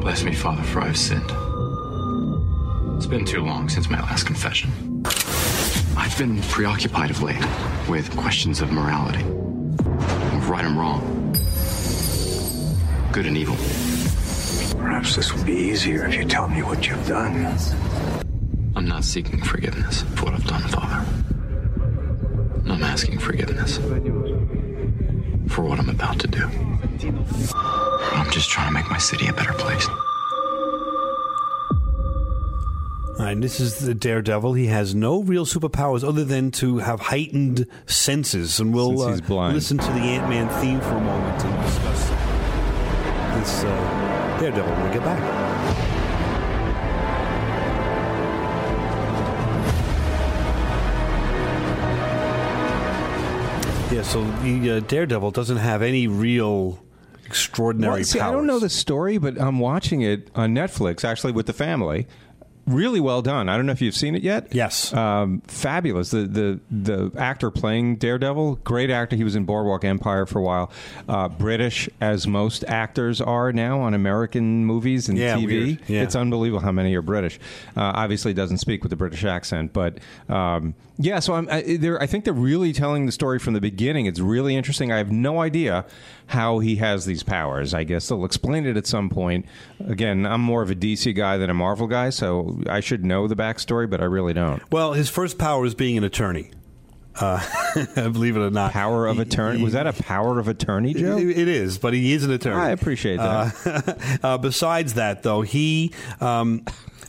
[0.00, 1.30] Bless me, Father, for I've sinned.
[2.96, 5.04] It's been too long since my last confession.
[5.94, 7.44] I've been preoccupied of late
[7.86, 11.02] with questions of morality, of right and wrong,
[13.12, 13.56] good and evil.
[14.78, 17.44] Perhaps this will be easier if you tell me what you've done.
[18.74, 21.25] I'm not seeking forgiveness for what I've done, Father.
[28.96, 29.86] My city a better place.
[33.18, 34.54] All right, this is the Daredevil.
[34.54, 39.20] He has no real superpowers other than to have heightened senses, and we'll Since he's
[39.20, 39.54] uh, blind.
[39.54, 42.08] listen to the Ant Man theme for a moment and discuss
[43.38, 45.20] this uh, Daredevil when we get back.
[53.92, 56.85] Yeah, so the uh, Daredevil doesn't have any real
[57.26, 58.30] extraordinary Well, see, powers.
[58.30, 62.06] I don't know the story, but I'm watching it on Netflix, actually, with the family.
[62.66, 63.48] Really well done.
[63.48, 64.52] I don't know if you've seen it yet.
[64.52, 66.10] Yes, um, fabulous.
[66.10, 69.14] The the the actor playing Daredevil, great actor.
[69.14, 70.72] He was in Boardwalk Empire for a while.
[71.08, 75.78] Uh, British, as most actors are now on American movies and Yeah, TV.
[75.86, 76.02] Yeah.
[76.02, 77.38] It's unbelievable how many are British.
[77.76, 81.20] Uh, obviously, doesn't speak with a British accent, but um, yeah.
[81.20, 84.06] So I'm, I, they're, I think they're really telling the story from the beginning.
[84.06, 84.90] It's really interesting.
[84.90, 85.84] I have no idea
[86.26, 87.72] how he has these powers.
[87.74, 89.46] I guess they'll explain it at some point.
[89.86, 93.28] Again, I'm more of a DC guy than a Marvel guy, so I should know
[93.28, 94.60] the backstory, but I really don't.
[94.72, 96.50] Well, his first power is being an attorney.
[97.18, 97.40] Uh,
[97.94, 99.62] believe it or not, Power of attorney.
[99.62, 101.16] Was that a power of attorney, Joe?
[101.16, 102.56] It- it is, but he is an attorney.
[102.60, 104.18] I appreciate that.
[104.22, 105.92] Uh, uh, besides that, though, he.
[106.20, 106.64] Um,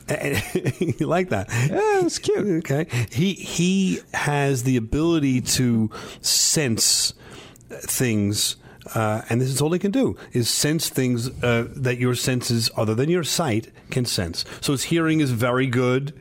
[0.09, 1.49] you like that?
[1.49, 2.63] Yeah, it's cute.
[2.69, 7.13] Okay, he he has the ability to sense
[7.69, 8.55] things.
[8.93, 12.69] Uh, and this is all he can do is sense things uh, that your senses
[12.75, 14.45] other than your sight can sense.
[14.61, 16.13] So his hearing is very good.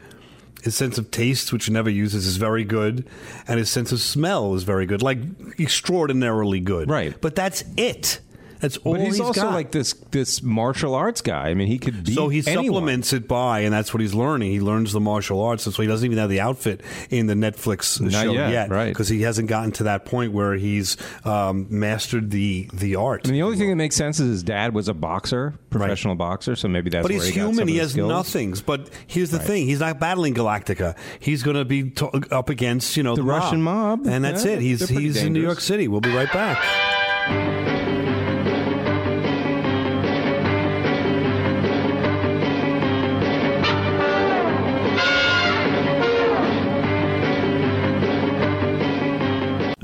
[0.63, 3.07] His sense of taste, which he never uses, is very good,
[3.47, 5.19] and his sense of smell is very good, like
[5.61, 6.91] extraordinarily good.
[6.91, 7.15] Right.
[7.21, 8.21] But that's it.
[8.61, 9.53] That's all But he's, he's also got.
[9.55, 11.49] like this this martial arts guy.
[11.49, 12.65] I mean, he could be So he anyone.
[12.67, 14.51] supplements it by, and that's what he's learning.
[14.51, 17.35] He learns the martial arts, and so he doesn't even have the outfit in the
[17.35, 18.89] Netflix Not show yet, right.
[18.89, 23.23] Because he hasn't gotten to that point where he's um, mastered the the art.
[23.25, 26.15] I mean, the only thing that makes sense is his dad was a boxer, professional
[26.15, 27.69] boxer, so maybe that's but where he's he got some human.
[27.69, 28.09] He has skills.
[28.09, 28.63] nothings.
[28.63, 29.47] But here's the Right.
[29.47, 30.97] thing: he's not battling Galactus.
[31.21, 34.07] He's going to be to- up against you know The the, Russian mob.
[34.07, 34.61] and that's Yeah, it.
[34.61, 35.61] He's they're pretty he's in New York.
[35.61, 35.89] City.
[35.89, 37.76] We'll be right back.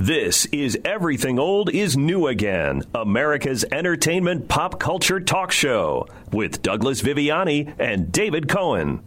[0.02, 7.00] This is Everything Old is New Again, America's entertainment pop culture talk show with Douglas
[7.02, 9.04] Viviani and David Cohen.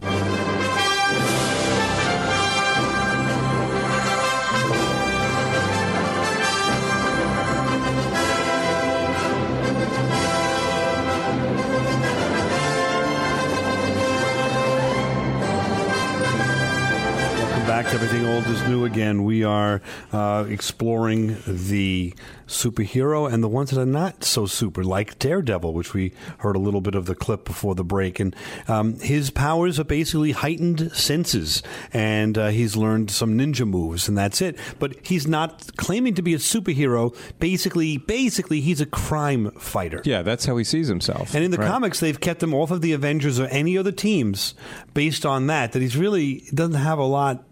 [17.96, 19.24] Everything Old is New Again.
[19.24, 19.80] We are
[20.12, 22.12] uh, exploring the
[22.46, 26.58] superhero and the ones that are not so super, like Daredevil, which we heard a
[26.58, 28.20] little bit of the clip before the break.
[28.20, 28.36] And
[28.68, 34.18] um, his powers are basically heightened senses, and uh, he's learned some ninja moves, and
[34.18, 34.58] that's it.
[34.78, 37.16] But he's not claiming to be a superhero.
[37.38, 40.02] Basically, basically, he's a crime fighter.
[40.04, 41.34] Yeah, that's how he sees himself.
[41.34, 41.70] And in the Right.
[41.70, 44.54] comics, they've kept him off of the Avengers or any other teams
[44.92, 45.72] based on that.
[45.72, 47.42] That he's really doesn't have a lot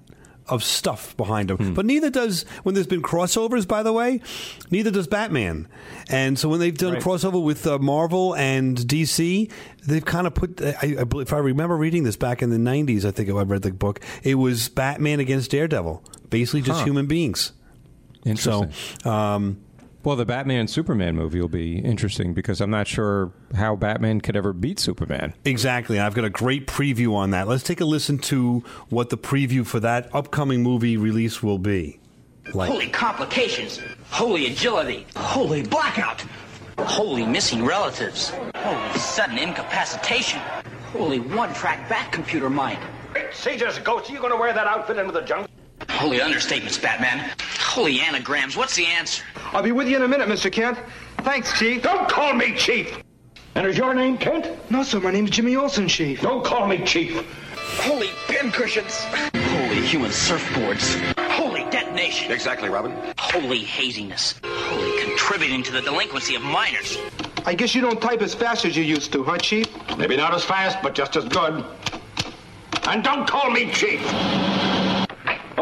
[0.48, 1.56] of stuff behind him.
[1.56, 1.74] Hmm.
[1.74, 3.66] But neither does when there's been crossovers.
[3.66, 4.20] By the way,
[4.70, 5.68] neither does Batman.
[6.10, 7.02] And so when they've done Right.
[7.02, 9.50] a crossover with uh, Marvel and DC,
[9.86, 10.60] they've kind of put.
[10.60, 13.62] I, I, if I remember reading this back in the '90s, I think I read
[13.62, 14.00] the book.
[14.22, 16.84] It was Batman against Daredevil, basically just Huh.
[16.86, 17.52] human beings.
[18.26, 18.70] Interesting.
[19.02, 19.58] So, um,
[20.04, 24.36] well, the Batman Superman movie will be interesting because I'm not sure how Batman could
[24.36, 25.34] ever beat Superman.
[25.44, 25.98] Exactly.
[25.98, 27.48] I've got a great preview on that.
[27.48, 32.00] Let's take a listen to what the preview for that upcoming movie release will be.
[32.52, 33.80] Like, Holy complications.
[34.10, 35.06] Holy agility.
[35.16, 36.22] Holy blackout.
[36.78, 38.32] Holy missing relatives.
[38.56, 40.40] Holy sudden incapacitation.
[40.92, 42.78] Holy one-track back computer mind.
[43.32, 45.48] Caesar's ghost, you gonna wear that outfit into the jungle?
[45.88, 47.30] Holy understatements, Batman.
[47.74, 48.56] Holy anagrams.
[48.56, 49.24] What's the answer?
[49.46, 50.50] I'll be with you in a minute, Mr.
[50.50, 50.78] Kent.
[51.22, 51.82] Thanks, Chief.
[51.82, 53.02] Don't call me Chief.
[53.56, 54.48] And is your name Kent?
[54.70, 55.00] No, sir.
[55.00, 56.20] My name's Jimmy Olsen, Chief.
[56.20, 57.26] Don't call me Chief.
[57.80, 59.04] Holy pin cushions.
[59.34, 60.94] Holy human surfboards.
[61.32, 62.30] Holy detonation.
[62.30, 62.94] Exactly, Robin.
[63.18, 64.38] Holy haziness.
[64.44, 66.96] Holy contributing to the delinquency of minors.
[67.44, 69.66] I guess you don't type as fast as you used to, huh, Chief?
[69.98, 71.64] Maybe not as fast, but just as good.
[72.84, 74.00] And don't call me Chief.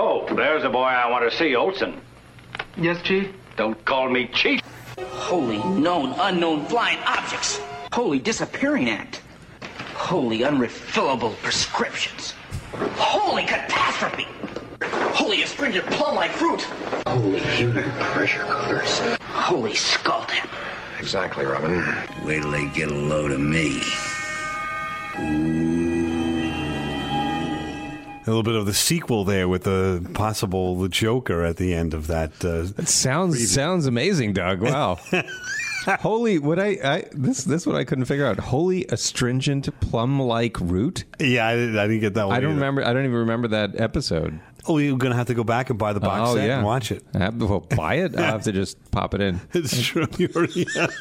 [0.05, 2.01] Oh, there's a boy I want to see, Olsen.
[2.77, 3.33] Yes, Chief?
[3.57, 4.61] Don't call me Chief.
[4.99, 7.61] Holy known unknown flying objects.
[7.93, 9.23] Holy disappearing act.
[9.95, 12.35] Holy unrefillable prescriptions.
[12.97, 14.27] Holy catastrophe.
[15.15, 16.63] Holy astringent plum-like fruit.
[17.07, 18.99] Holy human pressure cookers.
[19.21, 20.49] Holy skull tap.
[20.99, 21.81] Exactly, Robin.
[22.25, 23.81] Wait till they get a load of me.
[28.23, 31.95] A little bit of the sequel there with the possible the Joker at the end
[31.95, 32.45] of that.
[32.45, 34.61] Uh, It sounds sounds amazing, Doug.
[34.61, 34.99] Wow.
[36.01, 38.39] Holy, what I, I this this what I couldn't figure out.
[38.39, 41.05] Holy astringent plum like root.
[41.19, 42.37] Yeah, I, didn't- I didn't get that one.
[42.37, 42.61] I don't either.
[42.61, 42.85] remember.
[42.87, 44.39] I don't even remember that episode.
[44.67, 46.57] Oh, you're going to have to go back and buy the box oh set yeah,
[46.59, 47.05] and watch it.
[47.15, 48.17] I have to well, buy it.
[48.17, 49.41] I have to just pop it in.
[49.53, 50.07] It's true.
[50.19, 50.93] You already have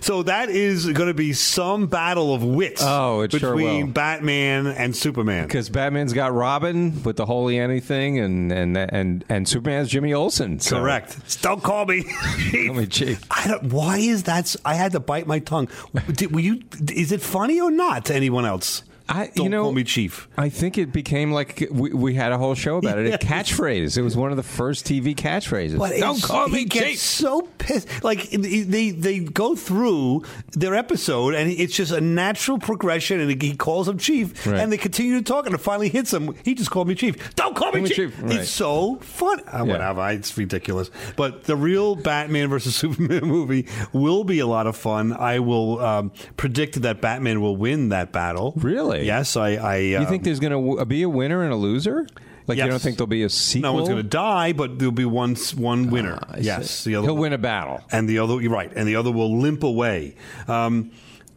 [0.02, 2.82] so that is going to be some battle of wits.
[2.84, 3.92] Oh, it sure between will.
[3.92, 5.46] Batman and Superman.
[5.46, 10.58] Because Batman's got Robin with the holy anything, and and and and Superman's Jimmy Olsen.
[10.58, 10.80] So.
[10.80, 11.40] Correct.
[11.42, 12.02] Don't call me.
[12.50, 13.24] Call me Chief.
[13.30, 13.72] I don't.
[13.72, 14.54] Why is that?
[14.64, 15.68] I had to bite my tongue.
[16.12, 16.62] Did, were you?
[16.92, 18.82] Is it funny or not to anyone else?
[19.06, 20.28] I, Don't you know, call me Chief.
[20.38, 23.12] I think it became like we, we had a whole show about it.
[23.12, 23.98] A catchphrase.
[23.98, 25.78] It was one of the first TV catchphrases.
[25.78, 26.98] But Don't call me Chief.
[26.98, 28.02] so pissed.
[28.02, 33.20] Like they they go through their episode, and it's just a natural progression.
[33.20, 34.60] And he calls him Chief, Right.
[34.60, 36.34] and they continue to talk, and it finally hits him.
[36.44, 37.34] He just called me Chief.
[37.34, 37.96] Don't call me Call me Chief.
[38.16, 38.32] Chief, right.
[38.40, 39.40] It's so fun.
[39.46, 40.08] Uh, Whatever.
[40.12, 40.90] It's ridiculous.
[41.16, 45.12] But the real Batman versus Superman movie will be a lot of fun.
[45.12, 48.54] I will um, predict that Batman will win that battle.
[48.56, 48.93] Really?
[49.02, 49.36] Yes.
[49.36, 49.54] I.
[49.54, 52.06] I you um, think there's going to w- be a winner and a loser?
[52.46, 53.70] Like you don't think there'll be a sequel?
[53.70, 56.18] No one's going to die, but there'll be one one winner.
[56.28, 56.90] I yes, see.
[56.90, 57.80] the other He'll win a battle.
[57.90, 60.16] and the other you're right, and the other will limp away.
[60.46, 60.90] Um,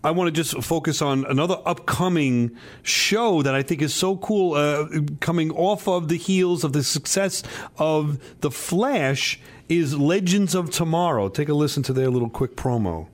[0.04, 4.54] I want to just focus on another upcoming show that I think is so cool,
[4.54, 4.88] uh,
[5.20, 7.44] coming off of the heels of the success
[7.78, 9.40] of The Flash.
[9.70, 11.28] Is Legends of Tomorrow?
[11.28, 13.08] Take a listen to their little quick promo.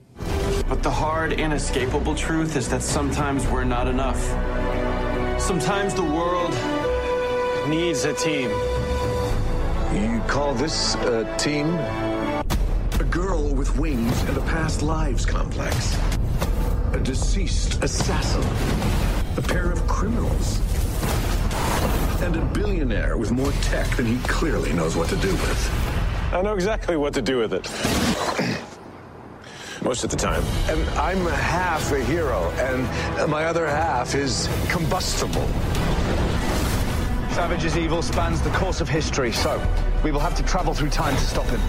[0.69, 4.21] But the hard, inescapable truth is that sometimes we're not enough.
[5.39, 6.51] Sometimes the world
[7.67, 8.49] needs a team.
[9.93, 11.73] You call this a team?
[12.99, 15.97] A girl with wings and a past lives complex.
[16.93, 18.43] A deceased assassin.
[19.37, 20.59] A pair of criminals.
[22.21, 26.33] And a billionaire with more tech than he clearly knows what to do with.
[26.33, 28.72] I know exactly what to do with it.
[29.83, 30.43] Most of the time.
[30.69, 35.45] And I'm half a hero, and my other half is combustible.
[37.31, 39.61] Savage's evil spans the course of history, so
[40.03, 41.59] we will have to travel through time to stop him.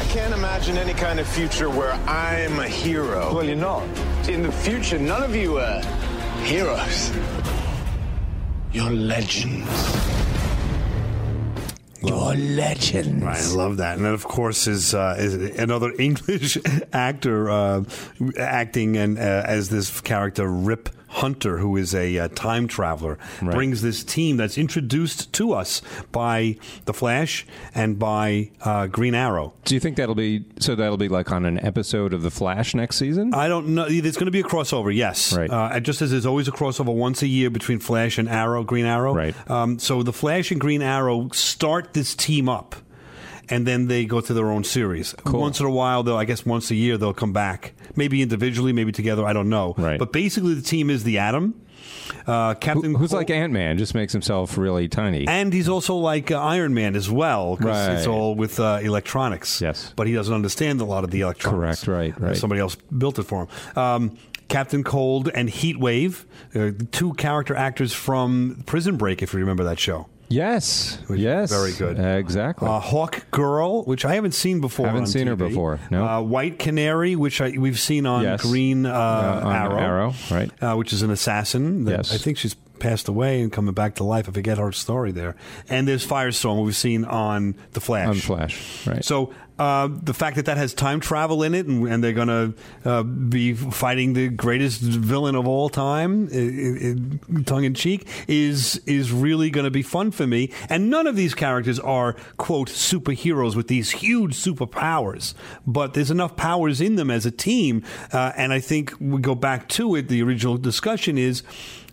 [0.00, 3.34] I can't imagine any kind of future where I'm a hero.
[3.34, 3.84] Well, you're not.
[4.28, 5.80] In the future, none of you are
[6.42, 7.10] heroes.
[8.72, 10.15] You're legends.
[12.06, 12.34] You're
[13.24, 13.96] I love that.
[13.96, 16.58] And then, of course, is uh, is another English
[16.92, 17.84] actor uh,
[18.38, 23.80] acting and uh, as this character Rip Hunter, who is a uh, time traveler, brings
[23.82, 25.80] this team that's introduced to us
[26.12, 29.54] by the Flash and by uh, Green Arrow.
[29.64, 30.74] Do you think that'll be so?
[30.74, 33.32] That'll be like on an episode of The Flash next season.
[33.32, 33.88] I don't know.
[33.88, 35.36] There's going to be a crossover, yes.
[35.36, 35.50] Right.
[35.50, 38.84] Uh, just as there's always a crossover once a year between Flash and Arrow, Green
[38.84, 39.14] Arrow.
[39.14, 39.50] Right.
[39.50, 42.76] Um, so the Flash and Green Arrow start this team up.
[43.48, 45.14] And then they go to their own series.
[45.24, 48.72] Once in a while, they'll I guess once a year they'll come back, maybe individually,
[48.72, 49.24] maybe together.
[49.24, 49.74] I don't know.
[49.78, 49.98] Right.
[49.98, 51.60] But basically, the team is the Atom.
[52.26, 55.26] Uh, Captain Who's like Ant Man, just makes himself really tiny.
[55.28, 57.92] and he's also like uh, Iron Man as well, 'cause Right.
[57.92, 59.60] it's all with uh, electronics.
[59.60, 59.92] Yes.
[59.96, 61.84] but he doesn't understand a lot of the electronics.
[61.84, 62.36] Correct, right, right.
[62.36, 63.42] Somebody else built it for
[63.74, 63.78] him.
[63.78, 64.16] Um,
[64.48, 66.24] Captain Cold and Heat Wave,
[66.54, 70.06] uh, two character actors from Prison Break, if you remember that show.
[70.28, 72.00] Yes, yes, very good.
[72.00, 72.68] Uh, exactly.
[72.68, 74.86] Uh, Hawk Girl, which I haven't seen before.
[74.86, 76.04] Haven't seen her before, no.
[76.04, 78.42] Uh, White Canary, which I, we've seen on Yes.
[78.42, 79.78] Green uh, Uh, on Arrow.
[79.78, 80.50] Arrow, right.
[80.62, 81.84] Uh, which is an assassin.
[81.84, 82.14] that- Yes.
[82.14, 84.28] I think she's passed away and coming back to life.
[84.28, 85.36] I forget her story there.
[85.68, 88.08] And there's Firestorm, we've seen on The Flash.
[88.08, 89.04] On Flash, right.
[89.04, 92.28] So uh, the fact that that has time travel in it, and, and they're going
[92.28, 92.54] to
[92.84, 98.76] uh, be fighting the greatest villain of all time, i- i- tongue in cheek, is
[98.86, 100.50] is really going to be fun for me.
[100.68, 105.32] And none of these characters are quote superheroes with these huge superpowers,
[105.66, 107.82] but there's enough powers in them as a team.
[108.12, 110.08] Uh, and I think we go back to it.
[110.08, 111.42] The original discussion is.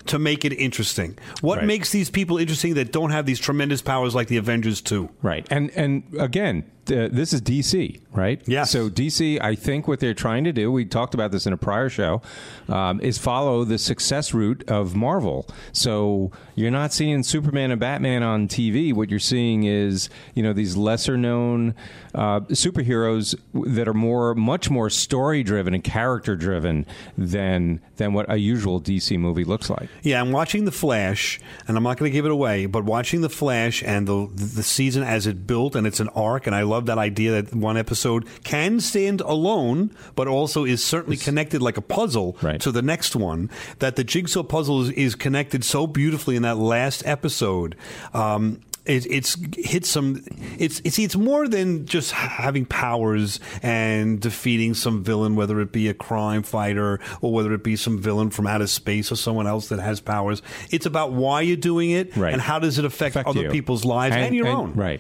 [0.08, 1.68] To make it interesting, what Right.
[1.68, 5.10] makes these people interesting that don't have these tremendous powers like the Avengers too?
[5.22, 8.42] Right, and and again, uh, this is DC, right?
[8.46, 8.64] Yeah.
[8.64, 11.58] So DC, I think what they're trying to do, we talked about this in a
[11.58, 12.22] prior show,
[12.68, 15.48] um, is follow the success route of Marvel.
[15.72, 18.94] So you're not seeing Superman and Batman on TV.
[18.94, 21.74] What you're seeing is you know these lesser known
[22.16, 26.86] uh, superheroes that are more, much more story driven and character driven
[27.18, 29.90] than than what a usual DC movie looks like.
[30.02, 33.22] Yeah, I'm watching The Flash, and I'm not going to give it away, but watching
[33.22, 36.64] The Flash and the the season as it built, and it's an arc, and I
[36.74, 41.78] love that idea that one episode can stand alone, but also is certainly connected like
[41.78, 43.50] a puzzle to the next one.
[43.80, 47.76] That the jigsaw puzzle is, is connected so beautifully in that last episode.
[48.14, 50.22] Um, it, it's hit some.
[50.60, 55.88] It's it's it's more than just having powers and defeating some villain, whether it be
[55.88, 59.70] a crime fighter or whether it be some villain from outer space or someone else
[59.70, 60.42] that has powers.
[60.70, 62.34] It's about why you're doing it Right.
[62.34, 63.50] and how does it affect, Affect other you.
[63.52, 64.74] people's lives and, And- your and- own.
[64.74, 65.00] right.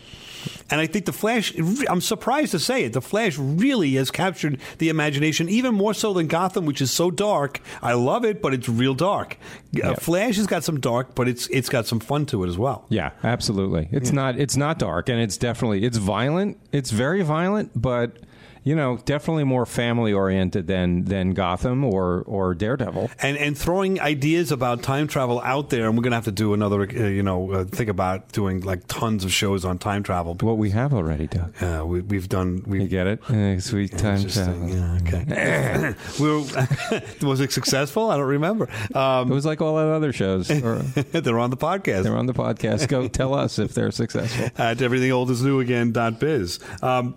[0.69, 1.53] And I think the Flash.
[1.89, 2.93] I'm surprised to say it.
[2.93, 7.11] The Flash really has captured the imagination, even more so than Gotham, which is so
[7.11, 7.61] dark.
[7.81, 9.37] I love it, but it's real dark.
[9.83, 12.57] Uh, Flash has got some dark, but it's it's got some fun to it as
[12.57, 12.85] well.
[12.89, 13.89] Yeah, absolutely.
[13.91, 16.59] It's not it's not dark and it's definitely it's violent.
[16.71, 18.17] It's very violent, but
[18.63, 23.09] you know, definitely more family oriented than than Gotham or or Daredevil.
[23.21, 26.53] and and throwing ideas about time travel out there, and we're gonna have to do
[26.53, 30.35] another, uh, you know, uh, think about doing like tons of shows on time travel.
[30.41, 31.53] What we have already done.
[31.61, 32.63] Uh, we, we've done.
[32.65, 33.29] We You get it?
[33.29, 34.69] Uh, sweet time travel.
[34.69, 35.93] Yeah, okay.
[36.19, 38.09] we were, was it successful?
[38.09, 38.69] I don't remember.
[38.95, 40.47] Um, It was like all our other shows.
[40.47, 42.03] They're on the podcast.
[42.03, 42.87] they're on the podcast.
[42.87, 44.49] Go tell us if they're successful.
[44.57, 46.59] at everythingoldisnewagain.biz.
[46.81, 47.15] Um,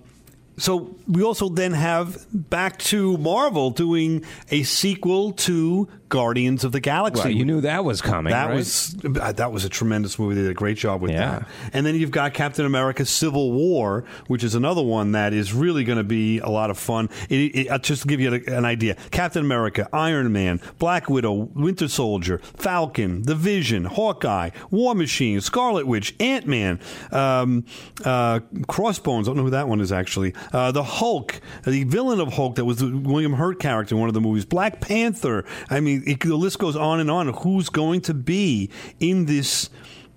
[0.58, 6.80] so we also then have back to Marvel doing a sequel to Guardians of the
[6.80, 7.20] Galaxy.
[7.22, 8.30] Well, you knew that was coming.
[8.30, 8.54] That right?
[8.56, 10.34] was uh, that was a tremendous movie.
[10.36, 11.40] They did a great job with Yeah.
[11.40, 11.48] that.
[11.72, 15.84] And then you've got Captain America: Civil War, which is another one that is really
[15.84, 17.08] going to be a lot of fun.
[17.28, 21.32] It, it, uh, just to give you an idea: Captain America, Iron Man, Black Widow,
[21.32, 26.80] Winter Soldier, Falcon, The Vision, Hawkeye, War Machine, Scarlet Witch, Ant Man,
[27.12, 27.64] um,
[28.04, 29.28] uh, Crossbones.
[29.28, 30.34] I don't know who that one is actually.
[30.52, 34.08] Uh, the Hulk, the villain of Hulk, that was the William Hurt character in one
[34.08, 34.44] of the movies.
[34.44, 35.44] Black Panther.
[35.70, 37.28] I mean, it, the list goes on and on.
[37.32, 38.70] Who's going to be
[39.00, 39.70] in this?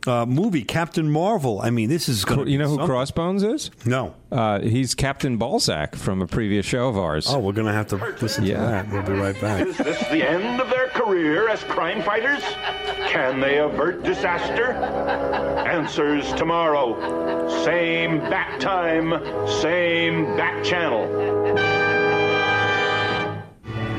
[0.08, 1.60] Uh, movie Captain Marvel.
[1.62, 3.70] I mean, this is going to You know who Crossbones is?
[3.86, 4.16] No.
[4.32, 7.28] Uh, he's Captain Balzac from a previous show of ours.
[7.30, 8.56] Oh, we're going to have to listen Yeah.
[8.56, 8.90] to that.
[8.90, 9.68] We'll be right back.
[9.68, 12.42] Is this the end of their career as crime fighters?
[13.10, 14.72] Can they avert disaster?
[15.68, 17.50] Answers tomorrow.
[17.66, 19.12] Same bat time,
[19.62, 21.04] same bat channel.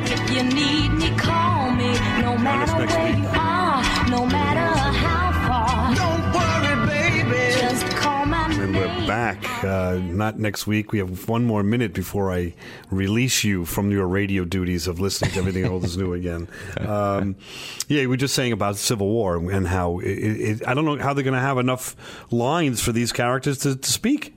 [0.06, 1.92] If you need me, call me.
[2.20, 3.18] No matter where week.
[3.18, 5.94] you are, no matter how far.
[5.94, 7.60] Don't worry, baby.
[7.60, 9.64] Just call my And we're back.
[9.64, 10.92] Uh, not next week.
[10.92, 12.54] We have one more minute before I
[12.90, 16.48] release you from your radio duties of listening to everything old is new again.
[16.80, 17.36] Um,
[17.88, 20.96] yeah, we we're just saying about Civil War and how it, it, I don't know
[20.96, 21.94] how they're going to have enough
[22.32, 24.34] lines for these characters to, to speak.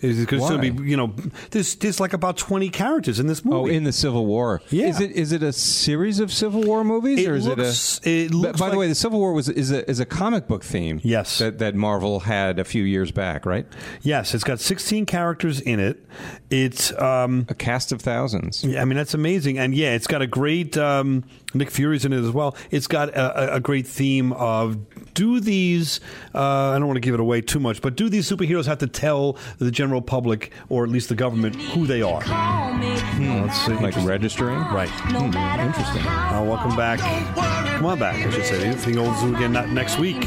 [0.00, 1.12] Is it going to be, you know,
[1.50, 3.72] there's, there's like about 20 characters in this movie.
[3.72, 4.62] Oh, in the Civil War.
[4.70, 4.86] Yeah.
[4.86, 8.06] Is it is it a series of Civil War movies, It or is looks- it
[8.06, 8.24] a?
[8.26, 10.62] it looks by the way, the Civil War was is a is a comic book
[10.62, 11.00] theme.
[11.02, 11.38] Yes.
[11.38, 13.66] That that Marvel had a few years back, right?
[14.02, 16.04] Yes, it's got 16 characters in it.
[16.50, 18.64] It's um, a cast of thousands.
[18.64, 21.24] Yeah, I mean that's amazing, and yeah, it's got a great um,
[21.54, 22.54] Nick Fury's in it as well.
[22.70, 24.78] It's got a, a- a great theme of
[25.14, 25.98] do these?
[26.34, 26.40] Uh,
[26.70, 28.86] I don't want to give it away too much, but do these superheroes have to
[28.86, 32.22] tell the general public or at least the government who they are?
[32.22, 33.42] Hmm.
[33.42, 33.72] Let's see.
[33.72, 34.58] Like registering?
[34.58, 34.90] Right.
[34.90, 35.26] Hmm,
[35.66, 36.06] interesting.
[36.06, 37.00] Uh, welcome back.
[37.00, 38.64] Come on back, I should say.
[38.66, 40.18] Anything old zoo again not next week.